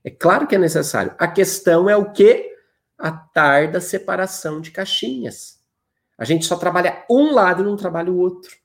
É 0.03 0.09
claro 0.09 0.47
que 0.47 0.55
é 0.55 0.57
necessário. 0.57 1.13
A 1.19 1.28
questão 1.28 1.89
é 1.89 1.95
o 1.95 2.11
que 2.11 2.55
a 2.97 3.11
tarda 3.11 3.82
separação 3.82 4.61
de 4.61 4.72
caixinhas. 4.72 5.59
A 6.17 6.24
gente 6.24 6.45
só 6.45 6.55
trabalha 6.55 7.03
um 7.09 7.34
lado 7.34 7.61
e 7.61 7.65
não 7.65 7.76
trabalha 7.76 8.11
o 8.11 8.17
outro. 8.17 8.55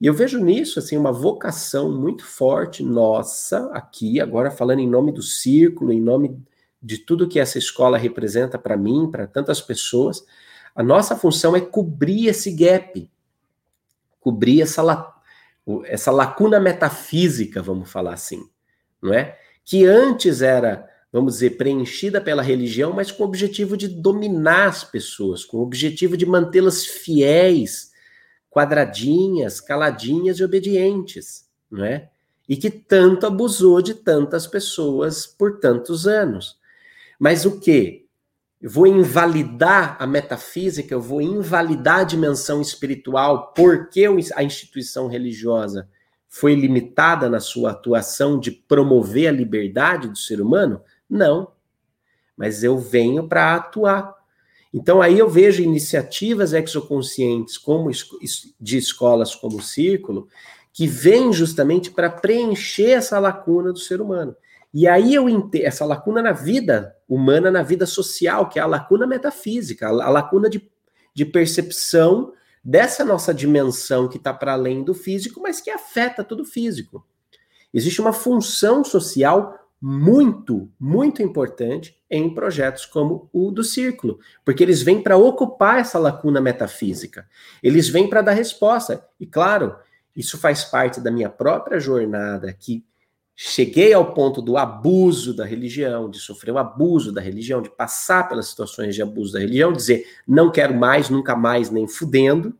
E 0.00 0.06
eu 0.06 0.14
vejo 0.14 0.38
nisso 0.38 0.78
assim 0.78 0.96
uma 0.96 1.12
vocação 1.12 1.90
muito 1.90 2.24
forte 2.24 2.82
nossa 2.82 3.70
aqui, 3.72 4.20
agora 4.20 4.50
falando 4.50 4.80
em 4.80 4.88
nome 4.88 5.12
do 5.12 5.22
círculo, 5.22 5.92
em 5.92 6.00
nome 6.00 6.38
de 6.82 6.98
tudo 6.98 7.28
que 7.28 7.40
essa 7.40 7.58
escola 7.58 7.96
representa 7.96 8.58
para 8.58 8.76
mim, 8.76 9.10
para 9.10 9.26
tantas 9.26 9.60
pessoas. 9.60 10.24
A 10.74 10.82
nossa 10.82 11.16
função 11.16 11.54
é 11.54 11.60
cobrir 11.60 12.26
esse 12.26 12.50
gap, 12.50 13.10
cobrir 14.20 14.62
essa, 14.62 15.14
essa 15.84 16.10
lacuna 16.10 16.58
metafísica, 16.58 17.62
vamos 17.62 17.90
falar 17.90 18.14
assim, 18.14 18.48
não 19.00 19.14
é? 19.14 19.38
Que 19.64 19.84
antes 19.86 20.42
era 20.42 20.88
vamos 21.14 21.34
dizer, 21.34 21.50
preenchida 21.50 22.20
pela 22.20 22.42
religião, 22.42 22.92
mas 22.92 23.12
com 23.12 23.22
o 23.22 23.26
objetivo 23.26 23.76
de 23.76 23.86
dominar 23.86 24.66
as 24.66 24.82
pessoas, 24.82 25.44
com 25.44 25.58
o 25.58 25.62
objetivo 25.62 26.16
de 26.16 26.26
mantê-las 26.26 26.84
fiéis, 26.84 27.92
quadradinhas, 28.50 29.60
caladinhas 29.60 30.38
e 30.38 30.44
obedientes, 30.44 31.48
não 31.70 31.84
é? 31.84 32.10
E 32.48 32.56
que 32.56 32.68
tanto 32.68 33.26
abusou 33.26 33.80
de 33.80 33.94
tantas 33.94 34.48
pessoas 34.48 35.24
por 35.24 35.60
tantos 35.60 36.08
anos. 36.08 36.58
Mas 37.16 37.46
o 37.46 37.60
que? 37.60 38.03
Eu 38.64 38.70
vou 38.70 38.86
invalidar 38.86 39.94
a 40.00 40.06
metafísica, 40.06 40.94
eu 40.94 41.00
vou 41.00 41.20
invalidar 41.20 41.98
a 41.98 42.04
dimensão 42.04 42.62
espiritual 42.62 43.52
porque 43.54 44.06
a 44.34 44.42
instituição 44.42 45.06
religiosa 45.06 45.86
foi 46.30 46.54
limitada 46.54 47.28
na 47.28 47.40
sua 47.40 47.72
atuação 47.72 48.40
de 48.40 48.50
promover 48.50 49.28
a 49.28 49.32
liberdade 49.32 50.08
do 50.08 50.16
ser 50.16 50.40
humano? 50.40 50.80
Não. 51.10 51.52
Mas 52.34 52.64
eu 52.64 52.78
venho 52.78 53.28
para 53.28 53.54
atuar. 53.54 54.14
Então 54.72 55.02
aí 55.02 55.18
eu 55.18 55.28
vejo 55.28 55.62
iniciativas 55.62 56.54
exoconscientes 56.54 57.58
como 57.58 57.90
de 58.58 58.78
escolas 58.78 59.34
como 59.34 59.58
o 59.58 59.62
Círculo, 59.62 60.26
que 60.72 60.86
vêm 60.86 61.34
justamente 61.34 61.90
para 61.90 62.08
preencher 62.08 62.92
essa 62.92 63.18
lacuna 63.18 63.74
do 63.74 63.78
ser 63.78 64.00
humano. 64.00 64.34
E 64.74 64.88
aí 64.88 65.14
eu 65.14 65.28
entendo 65.28 65.64
essa 65.66 65.84
lacuna 65.84 66.20
na 66.20 66.32
vida 66.32 66.96
humana, 67.08 67.48
na 67.48 67.62
vida 67.62 67.86
social, 67.86 68.48
que 68.48 68.58
é 68.58 68.62
a 68.62 68.66
lacuna 68.66 69.06
metafísica, 69.06 69.86
a 69.86 70.10
lacuna 70.10 70.50
de, 70.50 70.68
de 71.14 71.24
percepção 71.24 72.32
dessa 72.62 73.04
nossa 73.04 73.32
dimensão 73.32 74.08
que 74.08 74.16
está 74.16 74.34
para 74.34 74.54
além 74.54 74.82
do 74.82 74.92
físico, 74.92 75.40
mas 75.40 75.60
que 75.60 75.70
afeta 75.70 76.24
tudo 76.24 76.44
físico. 76.44 77.06
Existe 77.72 78.00
uma 78.00 78.12
função 78.12 78.82
social 78.82 79.56
muito, 79.80 80.68
muito 80.80 81.22
importante 81.22 81.96
em 82.10 82.34
projetos 82.34 82.84
como 82.84 83.28
o 83.32 83.52
do 83.52 83.62
Círculo, 83.62 84.18
porque 84.44 84.62
eles 84.62 84.82
vêm 84.82 85.00
para 85.00 85.16
ocupar 85.16 85.78
essa 85.78 86.00
lacuna 86.00 86.40
metafísica, 86.40 87.28
eles 87.62 87.88
vêm 87.88 88.08
para 88.08 88.22
dar 88.22 88.32
resposta. 88.32 89.06
E 89.20 89.26
claro, 89.26 89.76
isso 90.16 90.36
faz 90.36 90.64
parte 90.64 91.00
da 91.00 91.12
minha 91.12 91.30
própria 91.30 91.78
jornada, 91.78 92.52
que 92.52 92.84
cheguei 93.36 93.92
ao 93.92 94.12
ponto 94.12 94.40
do 94.40 94.56
abuso 94.56 95.34
da 95.34 95.44
religião, 95.44 96.08
de 96.08 96.18
sofrer 96.18 96.52
o 96.52 96.58
abuso 96.58 97.12
da 97.12 97.20
religião, 97.20 97.60
de 97.60 97.68
passar 97.68 98.28
pelas 98.28 98.48
situações 98.48 98.94
de 98.94 99.02
abuso 99.02 99.32
da 99.32 99.40
religião, 99.40 99.72
dizer 99.72 100.06
não 100.26 100.50
quero 100.50 100.74
mais, 100.74 101.10
nunca 101.10 101.34
mais, 101.34 101.70
nem 101.70 101.88
fudendo, 101.88 102.56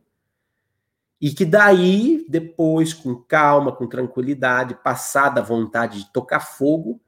e 1.19 1.31
que 1.31 1.45
daí, 1.45 2.25
depois, 2.27 2.93
com 2.93 3.15
calma, 3.15 3.71
com 3.71 3.87
tranquilidade, 3.87 4.77
passada 4.83 5.39
a 5.39 5.43
vontade 5.43 5.99
de 6.03 6.13
tocar 6.13 6.41
fogo, 6.41 6.99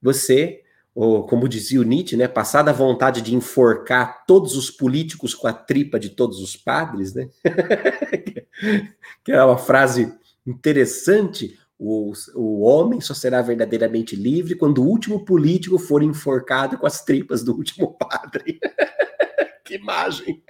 você, 0.00 0.62
ou, 0.94 1.26
como 1.26 1.48
dizia 1.48 1.80
o 1.80 1.84
Nietzsche, 1.84 2.16
né, 2.16 2.28
passada 2.28 2.70
a 2.70 2.74
vontade 2.74 3.22
de 3.22 3.34
enforcar 3.34 4.24
todos 4.26 4.56
os 4.56 4.70
políticos 4.70 5.34
com 5.34 5.48
a 5.48 5.52
tripa 5.52 5.98
de 5.98 6.10
todos 6.10 6.40
os 6.40 6.54
padres, 6.54 7.14
né? 7.14 7.28
que 9.24 9.32
é 9.32 9.42
uma 9.42 9.58
frase 9.58 10.14
interessante, 10.46 11.58
o, 11.78 12.12
o 12.34 12.62
homem 12.62 13.00
só 13.00 13.12
será 13.12 13.42
verdadeiramente 13.42 14.16
livre 14.16 14.54
quando 14.54 14.82
o 14.82 14.86
último 14.86 15.24
político 15.24 15.78
for 15.78 16.02
enforcado 16.02 16.78
com 16.78 16.86
as 16.86 17.04
tripas 17.04 17.42
do 17.42 17.54
último 17.54 17.96
padre. 17.98 18.58
que 19.64 19.74
imagem! 19.74 20.42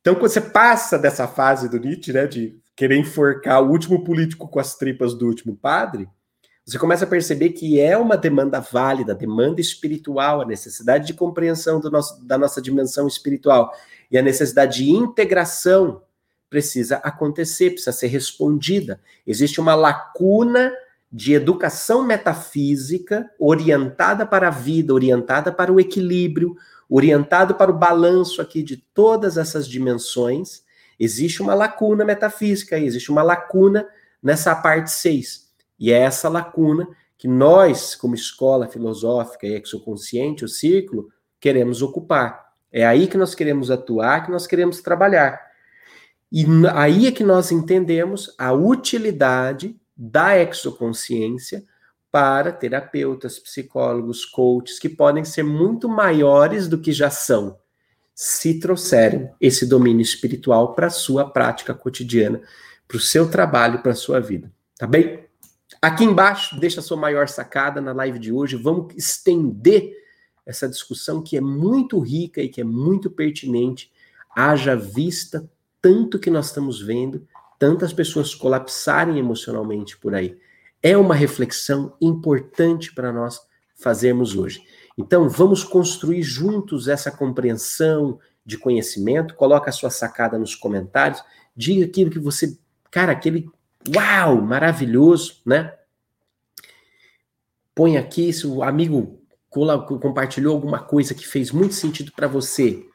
Então, 0.00 0.14
quando 0.14 0.28
você 0.28 0.40
passa 0.40 0.98
dessa 0.98 1.26
fase 1.26 1.68
do 1.68 1.78
Nietzsche, 1.78 2.12
né, 2.12 2.26
de 2.26 2.58
querer 2.76 2.96
enforcar 2.96 3.62
o 3.62 3.70
último 3.70 4.04
político 4.04 4.48
com 4.48 4.58
as 4.58 4.74
tripas 4.76 5.14
do 5.14 5.26
último 5.26 5.56
padre, 5.56 6.08
você 6.66 6.78
começa 6.78 7.04
a 7.04 7.08
perceber 7.08 7.50
que 7.50 7.78
é 7.78 7.96
uma 7.96 8.16
demanda 8.16 8.58
válida, 8.58 9.14
demanda 9.14 9.60
espiritual, 9.60 10.40
a 10.40 10.46
necessidade 10.46 11.06
de 11.06 11.14
compreensão 11.14 11.78
nosso, 11.78 12.24
da 12.26 12.38
nossa 12.38 12.60
dimensão 12.60 13.06
espiritual 13.06 13.70
e 14.10 14.16
a 14.16 14.22
necessidade 14.22 14.78
de 14.82 14.90
integração 14.90 16.02
precisa 16.54 16.98
acontecer, 16.98 17.70
precisa 17.70 17.90
ser 17.90 18.06
respondida. 18.06 19.00
Existe 19.26 19.60
uma 19.60 19.74
lacuna 19.74 20.72
de 21.10 21.34
educação 21.34 22.04
metafísica 22.04 23.28
orientada 23.40 24.24
para 24.24 24.46
a 24.46 24.52
vida, 24.52 24.94
orientada 24.94 25.50
para 25.50 25.72
o 25.72 25.80
equilíbrio, 25.80 26.56
orientado 26.88 27.56
para 27.56 27.72
o 27.72 27.76
balanço 27.76 28.40
aqui 28.40 28.62
de 28.62 28.76
todas 28.76 29.36
essas 29.36 29.66
dimensões. 29.66 30.62
Existe 30.98 31.42
uma 31.42 31.56
lacuna 31.56 32.04
metafísica, 32.04 32.78
existe 32.78 33.10
uma 33.10 33.24
lacuna 33.24 33.84
nessa 34.22 34.54
parte 34.54 34.92
6. 34.92 35.48
E 35.76 35.92
é 35.92 35.98
essa 35.98 36.28
lacuna 36.28 36.86
que 37.18 37.26
nós, 37.26 37.96
como 37.96 38.14
escola 38.14 38.68
filosófica 38.68 39.44
e 39.44 39.60
exoconsciente, 39.60 40.44
o 40.44 40.48
círculo, 40.48 41.08
queremos 41.40 41.82
ocupar. 41.82 42.44
É 42.70 42.86
aí 42.86 43.08
que 43.08 43.18
nós 43.18 43.34
queremos 43.34 43.72
atuar, 43.72 44.24
que 44.24 44.30
nós 44.30 44.46
queremos 44.46 44.80
trabalhar. 44.80 45.53
E 46.36 46.44
aí 46.72 47.06
é 47.06 47.12
que 47.12 47.22
nós 47.22 47.52
entendemos 47.52 48.34
a 48.36 48.52
utilidade 48.52 49.76
da 49.96 50.36
exoconsciência 50.36 51.64
para 52.10 52.50
terapeutas, 52.50 53.38
psicólogos, 53.38 54.24
coaches, 54.24 54.80
que 54.80 54.88
podem 54.88 55.24
ser 55.24 55.44
muito 55.44 55.88
maiores 55.88 56.66
do 56.66 56.80
que 56.80 56.90
já 56.90 57.08
são, 57.08 57.56
se 58.12 58.58
trouxerem 58.58 59.30
esse 59.40 59.64
domínio 59.64 60.02
espiritual 60.02 60.74
para 60.74 60.88
a 60.88 60.90
sua 60.90 61.30
prática 61.30 61.72
cotidiana, 61.72 62.40
para 62.88 62.96
o 62.96 63.00
seu 63.00 63.30
trabalho, 63.30 63.80
para 63.80 63.92
a 63.92 63.96
sua 63.96 64.18
vida. 64.18 64.50
Tá 64.76 64.88
bem? 64.88 65.28
Aqui 65.80 66.02
embaixo, 66.02 66.58
deixa 66.58 66.80
a 66.80 66.82
sua 66.82 66.96
maior 66.96 67.28
sacada 67.28 67.80
na 67.80 67.92
live 67.92 68.18
de 68.18 68.32
hoje. 68.32 68.56
Vamos 68.56 68.92
estender 68.96 69.92
essa 70.44 70.68
discussão 70.68 71.22
que 71.22 71.36
é 71.36 71.40
muito 71.40 72.00
rica 72.00 72.42
e 72.42 72.48
que 72.48 72.60
é 72.60 72.64
muito 72.64 73.08
pertinente, 73.08 73.92
haja 74.34 74.74
vista 74.74 75.48
tanto 75.84 76.18
que 76.18 76.30
nós 76.30 76.46
estamos 76.46 76.80
vendo 76.80 77.28
tantas 77.58 77.92
pessoas 77.92 78.34
colapsarem 78.34 79.18
emocionalmente 79.18 79.98
por 79.98 80.14
aí. 80.14 80.34
É 80.82 80.96
uma 80.96 81.14
reflexão 81.14 81.94
importante 82.00 82.94
para 82.94 83.12
nós 83.12 83.38
fazermos 83.74 84.34
hoje. 84.34 84.64
Então, 84.96 85.28
vamos 85.28 85.62
construir 85.62 86.22
juntos 86.22 86.88
essa 86.88 87.10
compreensão 87.10 88.18
de 88.46 88.56
conhecimento. 88.56 89.34
Coloca 89.34 89.68
a 89.68 89.72
sua 89.74 89.90
sacada 89.90 90.38
nos 90.38 90.54
comentários. 90.54 91.22
Diga 91.54 91.84
aquilo 91.84 92.10
que 92.10 92.18
você, 92.18 92.56
cara, 92.90 93.12
aquele 93.12 93.46
uau, 93.94 94.40
maravilhoso, 94.40 95.42
né? 95.44 95.74
Põe 97.74 97.98
aqui 97.98 98.32
se 98.32 98.46
o 98.46 98.62
amigo 98.62 99.20
compartilhou 99.50 100.54
alguma 100.54 100.78
coisa 100.78 101.14
que 101.14 101.26
fez 101.26 101.50
muito 101.50 101.74
sentido 101.74 102.10
para 102.16 102.26
você 102.26 102.86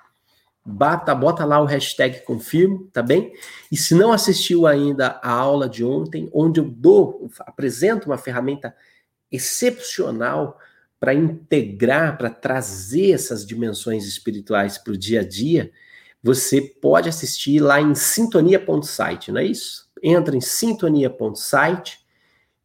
bata, 0.66 1.16
bota 1.16 1.46
lá 1.46 1.62
o 1.62 1.66
hashtag 1.66 2.22
confirmo, 2.22 2.90
tá 2.94 3.02
bem? 3.02 3.34
E 3.72 3.78
se 3.78 3.96
não 3.96 4.12
assistiu 4.12 4.68
ainda 4.68 5.20
a 5.24 5.32
aula 5.32 5.68
de 5.68 5.84
ontem, 5.84 6.30
onde 6.34 6.60
eu 6.60 6.66
dou, 6.66 7.30
apresento 7.40 8.08
uma 8.08 8.18
ferramenta 8.18 8.76
excepcional 9.32 10.58
para 11.00 11.14
integrar, 11.14 12.18
para 12.18 12.30
trazer 12.30 13.12
essas 13.12 13.46
dimensões 13.46 14.06
espirituais 14.06 14.78
para 14.78 14.94
o 14.94 14.98
dia 14.98 15.22
a 15.22 15.28
dia, 15.28 15.72
você 16.22 16.62
pode 16.62 17.08
assistir 17.08 17.62
lá 17.62 17.80
em 17.80 17.96
sintonia.site, 17.96 19.32
não 19.32 19.40
é 19.40 19.46
isso? 19.46 19.90
Entra 20.04 20.36
em 20.36 20.42
sintonia.site 20.42 22.00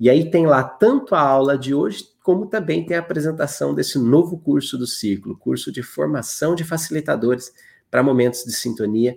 e 0.01 0.11
aí 0.11 0.29
tem 0.29 0.47
lá 0.47 0.65
tanto 0.65 1.15
a 1.15 1.21
aula 1.21 1.57
de 1.57 1.73
hoje, 1.73 2.09
como 2.23 2.47
também 2.47 2.85
tem 2.85 2.97
a 2.97 3.01
apresentação 3.01 3.73
desse 3.73 3.99
novo 3.99 4.39
curso 4.39 4.77
do 4.77 4.87
ciclo, 4.87 5.37
curso 5.37 5.71
de 5.71 5.83
formação 5.83 6.55
de 6.57 6.65
facilitadores 6.65 7.53
para 7.95 8.03
momentos 8.03 8.43
de 8.43 8.51
sintonia 8.51 9.17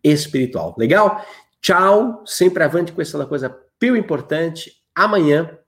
espiritual. 0.00 0.76
Legal? 0.78 1.26
Tchau, 1.60 2.22
sempre 2.24 2.62
avante 2.62 2.92
com 2.92 3.02
essa 3.02 3.26
coisa 3.26 3.50
pio 3.80 3.96
importante. 3.96 4.80
Amanhã 4.94 5.58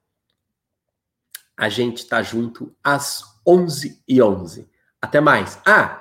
a 1.57 1.68
gente 1.68 1.96
está 1.96 2.22
junto 2.22 2.72
às 2.82 3.24
11 3.44 4.00
e 4.07 4.22
11 4.22 4.68
Até 5.02 5.20
mais. 5.20 5.59
Ah, 5.66 6.00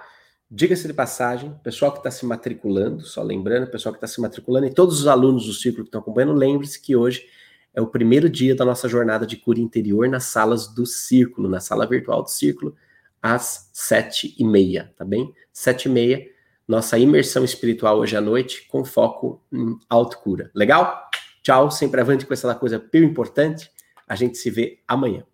diga-se 0.49 0.86
de 0.86 0.93
passagem, 0.93 1.60
pessoal 1.64 1.91
que 1.91 1.97
está 1.97 2.12
se 2.12 2.24
matriculando, 2.24 3.01
só 3.01 3.24
lembrando, 3.24 3.72
pessoal 3.72 3.91
que 3.91 3.97
está 3.97 4.06
se 4.06 4.22
matriculando 4.22 4.68
e 4.68 4.74
todos 4.76 4.99
os 4.99 5.08
alunos 5.08 5.47
do 5.47 5.54
ciclo 5.54 5.84
que 5.84 5.88
estão 5.88 6.01
acompanhando, 6.01 6.34
lembre-se 6.34 6.80
que 6.80 6.95
hoje 6.95 7.28
é 7.74 7.82
o 7.82 7.88
primeiro 7.88 8.30
dia 8.30 8.56
da 8.56 8.64
nossa 8.64 8.88
jornada 8.88 9.26
de 9.26 9.38
cura 9.38 9.60
interior 9.60 10.08
nas 10.08 10.26
salas 10.26 10.68
do 10.68 10.86
Círculo, 10.86 11.49
na 11.49 11.60
sala 11.60 11.88
virtual 11.88 12.22
do 12.22 12.30
Círculo, 12.30 12.76
às 13.20 13.72
sete 13.74 14.36
e 14.38 14.43
meia, 14.43 14.93
tá 14.95 15.04
bem? 15.04 15.34
Sete 15.51 15.86
e 15.86 15.89
meia, 15.89 16.33
nossa 16.68 16.97
imersão 16.97 17.43
espiritual 17.43 17.97
hoje 17.97 18.16
à 18.16 18.22
noite 18.22 18.68
com 18.68 18.86
foco 18.86 19.43
em 19.51 19.78
autocura. 19.89 20.49
Legal? 20.55 21.09
Tchau, 21.41 21.70
sempre 21.70 21.99
avante 21.99 22.26
com 22.26 22.34
essa 22.34 22.55
coisa 22.55 22.84
bem 22.91 23.03
importante. 23.03 23.70
A 24.07 24.16
gente 24.16 24.38
se 24.38 24.49
vê 24.49 24.80
amanhã. 24.88 25.26